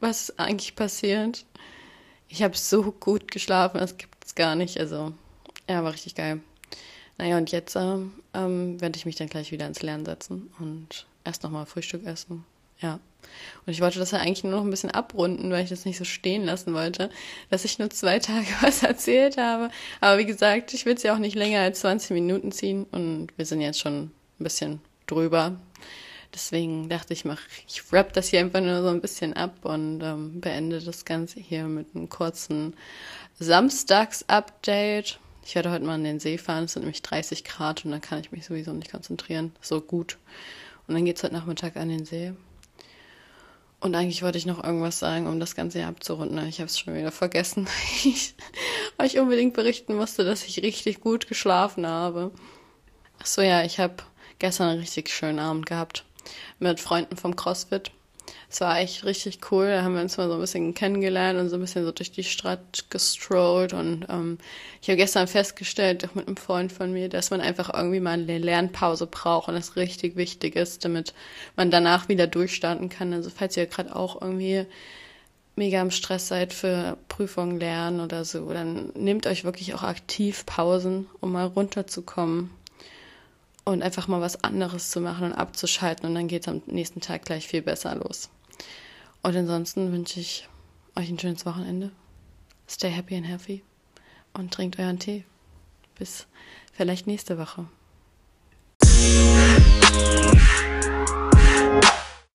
Was 0.00 0.28
ist 0.28 0.40
eigentlich 0.40 0.74
passiert? 0.76 1.44
Ich 2.28 2.42
habe 2.42 2.56
so 2.56 2.92
gut 2.92 3.30
geschlafen, 3.30 3.78
das 3.78 3.96
gibt 3.96 4.24
es 4.24 4.34
gar 4.34 4.54
nicht. 4.54 4.78
Also, 4.78 5.12
ja, 5.68 5.84
war 5.84 5.92
richtig 5.92 6.14
geil. 6.14 6.40
Naja, 7.16 7.36
und 7.36 7.52
jetzt 7.52 7.76
ähm, 7.76 8.12
ähm, 8.32 8.80
werde 8.80 8.96
ich 8.96 9.06
mich 9.06 9.16
dann 9.16 9.28
gleich 9.28 9.52
wieder 9.52 9.66
ins 9.66 9.82
Lernen 9.82 10.04
setzen 10.04 10.50
und 10.58 11.06
erst 11.24 11.42
nochmal 11.42 11.66
Frühstück 11.66 12.04
essen. 12.04 12.44
Ja. 12.80 12.98
Und 13.66 13.72
ich 13.72 13.80
wollte 13.80 13.98
das 13.98 14.10
ja 14.10 14.18
eigentlich 14.18 14.44
nur 14.44 14.52
noch 14.52 14.62
ein 14.62 14.70
bisschen 14.70 14.90
abrunden, 14.90 15.50
weil 15.50 15.64
ich 15.64 15.70
das 15.70 15.84
nicht 15.84 15.98
so 15.98 16.04
stehen 16.04 16.44
lassen 16.44 16.74
wollte, 16.74 17.10
dass 17.50 17.64
ich 17.64 17.78
nur 17.78 17.90
zwei 17.90 18.18
Tage 18.20 18.46
was 18.60 18.82
erzählt 18.82 19.36
habe. 19.36 19.70
Aber 20.00 20.18
wie 20.18 20.26
gesagt, 20.26 20.74
ich 20.74 20.86
will 20.86 20.94
es 20.94 21.02
ja 21.02 21.14
auch 21.14 21.18
nicht 21.18 21.36
länger 21.36 21.60
als 21.60 21.80
20 21.80 22.10
Minuten 22.10 22.52
ziehen 22.52 22.84
und 22.90 23.28
wir 23.36 23.46
sind 23.46 23.60
jetzt 23.60 23.80
schon 23.80 24.04
ein 24.04 24.44
bisschen 24.44 24.80
drüber. 25.06 25.56
Deswegen 26.34 26.88
dachte 26.88 27.12
ich, 27.12 27.24
mach, 27.24 27.40
ich 27.68 27.92
wrap 27.92 28.12
das 28.12 28.28
hier 28.28 28.40
einfach 28.40 28.60
nur 28.60 28.82
so 28.82 28.88
ein 28.88 29.00
bisschen 29.00 29.34
ab 29.34 29.64
und 29.64 30.02
ähm, 30.02 30.40
beende 30.40 30.80
das 30.80 31.04
Ganze 31.04 31.38
hier 31.38 31.64
mit 31.64 31.94
einem 31.94 32.08
kurzen 32.08 32.74
Samstags-Update. 33.38 35.20
Ich 35.46 35.54
werde 35.54 35.70
heute 35.70 35.84
mal 35.84 35.94
an 35.94 36.04
den 36.04 36.18
See 36.18 36.36
fahren, 36.36 36.64
es 36.64 36.72
sind 36.72 36.82
nämlich 36.82 37.02
30 37.02 37.44
Grad 37.44 37.84
und 37.84 37.92
dann 37.92 38.00
kann 38.00 38.18
ich 38.18 38.32
mich 38.32 38.46
sowieso 38.46 38.72
nicht 38.72 38.90
konzentrieren. 38.90 39.52
So 39.60 39.80
gut. 39.80 40.18
Und 40.88 40.94
dann 40.94 41.04
geht 41.04 41.18
es 41.18 41.22
heute 41.22 41.34
Nachmittag 41.34 41.76
an 41.76 41.88
den 41.88 42.04
See. 42.04 42.32
Und 43.84 43.94
eigentlich 43.96 44.22
wollte 44.22 44.38
ich 44.38 44.46
noch 44.46 44.64
irgendwas 44.64 44.98
sagen, 44.98 45.26
um 45.26 45.38
das 45.38 45.54
Ganze 45.54 45.78
hier 45.78 45.88
abzurunden. 45.88 46.48
Ich 46.48 46.58
habe 46.58 46.68
es 46.70 46.78
schon 46.78 46.94
wieder 46.94 47.12
vergessen, 47.12 47.68
weil 48.96 49.06
ich 49.06 49.18
unbedingt 49.18 49.52
berichten 49.52 49.94
musste, 49.94 50.24
dass 50.24 50.42
ich 50.42 50.62
richtig 50.62 51.00
gut 51.00 51.28
geschlafen 51.28 51.86
habe. 51.86 52.30
Ach 53.20 53.26
so, 53.26 53.42
ja, 53.42 53.62
ich 53.62 53.78
habe 53.78 53.96
gestern 54.38 54.70
einen 54.70 54.80
richtig 54.80 55.10
schönen 55.10 55.38
Abend 55.38 55.66
gehabt 55.66 56.06
mit 56.58 56.80
Freunden 56.80 57.18
vom 57.18 57.36
CrossFit. 57.36 57.90
Es 58.54 58.60
war 58.60 58.78
echt 58.78 59.04
richtig 59.04 59.40
cool. 59.50 59.66
Da 59.66 59.82
haben 59.82 59.96
wir 59.96 60.02
uns 60.02 60.16
mal 60.16 60.28
so 60.28 60.34
ein 60.34 60.40
bisschen 60.40 60.74
kennengelernt 60.74 61.40
und 61.40 61.48
so 61.48 61.56
ein 61.56 61.60
bisschen 61.60 61.84
so 61.84 61.90
durch 61.90 62.12
die 62.12 62.22
Stadt 62.22 62.88
gestrollt. 62.88 63.72
Und 63.72 64.06
ähm, 64.08 64.38
ich 64.80 64.88
habe 64.88 64.96
gestern 64.96 65.26
festgestellt, 65.26 66.08
auch 66.08 66.14
mit 66.14 66.28
einem 66.28 66.36
Freund 66.36 66.70
von 66.70 66.92
mir, 66.92 67.08
dass 67.08 67.32
man 67.32 67.40
einfach 67.40 67.74
irgendwie 67.74 67.98
mal 67.98 68.12
eine 68.12 68.38
Lernpause 68.38 69.08
braucht 69.08 69.48
und 69.48 69.54
das 69.54 69.74
richtig 69.74 70.14
wichtig 70.14 70.54
ist, 70.54 70.84
damit 70.84 71.14
man 71.56 71.72
danach 71.72 72.08
wieder 72.08 72.28
durchstarten 72.28 72.90
kann. 72.90 73.12
Also 73.12 73.28
falls 73.28 73.56
ihr 73.56 73.66
gerade 73.66 73.96
auch 73.96 74.22
irgendwie 74.22 74.66
mega 75.56 75.82
im 75.82 75.90
Stress 75.90 76.28
seid 76.28 76.52
für 76.52 76.96
Prüfungen 77.08 77.58
lernen 77.58 77.98
oder 77.98 78.24
so, 78.24 78.52
dann 78.52 78.92
nehmt 78.94 79.26
euch 79.26 79.42
wirklich 79.42 79.74
auch 79.74 79.82
aktiv 79.82 80.46
Pausen, 80.46 81.08
um 81.20 81.32
mal 81.32 81.46
runterzukommen 81.46 82.50
und 83.64 83.82
einfach 83.82 84.06
mal 84.06 84.20
was 84.20 84.44
anderes 84.44 84.92
zu 84.92 85.00
machen 85.00 85.24
und 85.24 85.32
abzuschalten 85.32 86.08
und 86.08 86.14
dann 86.14 86.28
geht 86.28 86.42
es 86.42 86.48
am 86.48 86.62
nächsten 86.66 87.00
Tag 87.00 87.24
gleich 87.24 87.48
viel 87.48 87.62
besser 87.62 87.96
los. 87.96 88.30
Und 89.24 89.34
ansonsten 89.34 89.90
wünsche 89.90 90.20
ich 90.20 90.46
euch 90.96 91.08
ein 91.08 91.18
schönes 91.18 91.46
Wochenende. 91.46 91.90
Stay 92.68 92.90
happy 92.90 93.16
and 93.16 93.26
healthy 93.26 93.62
und 94.34 94.52
trinkt 94.52 94.78
euren 94.78 94.98
Tee. 94.98 95.24
Bis 95.98 96.26
vielleicht 96.74 97.06
nächste 97.06 97.38
Woche. 97.38 97.66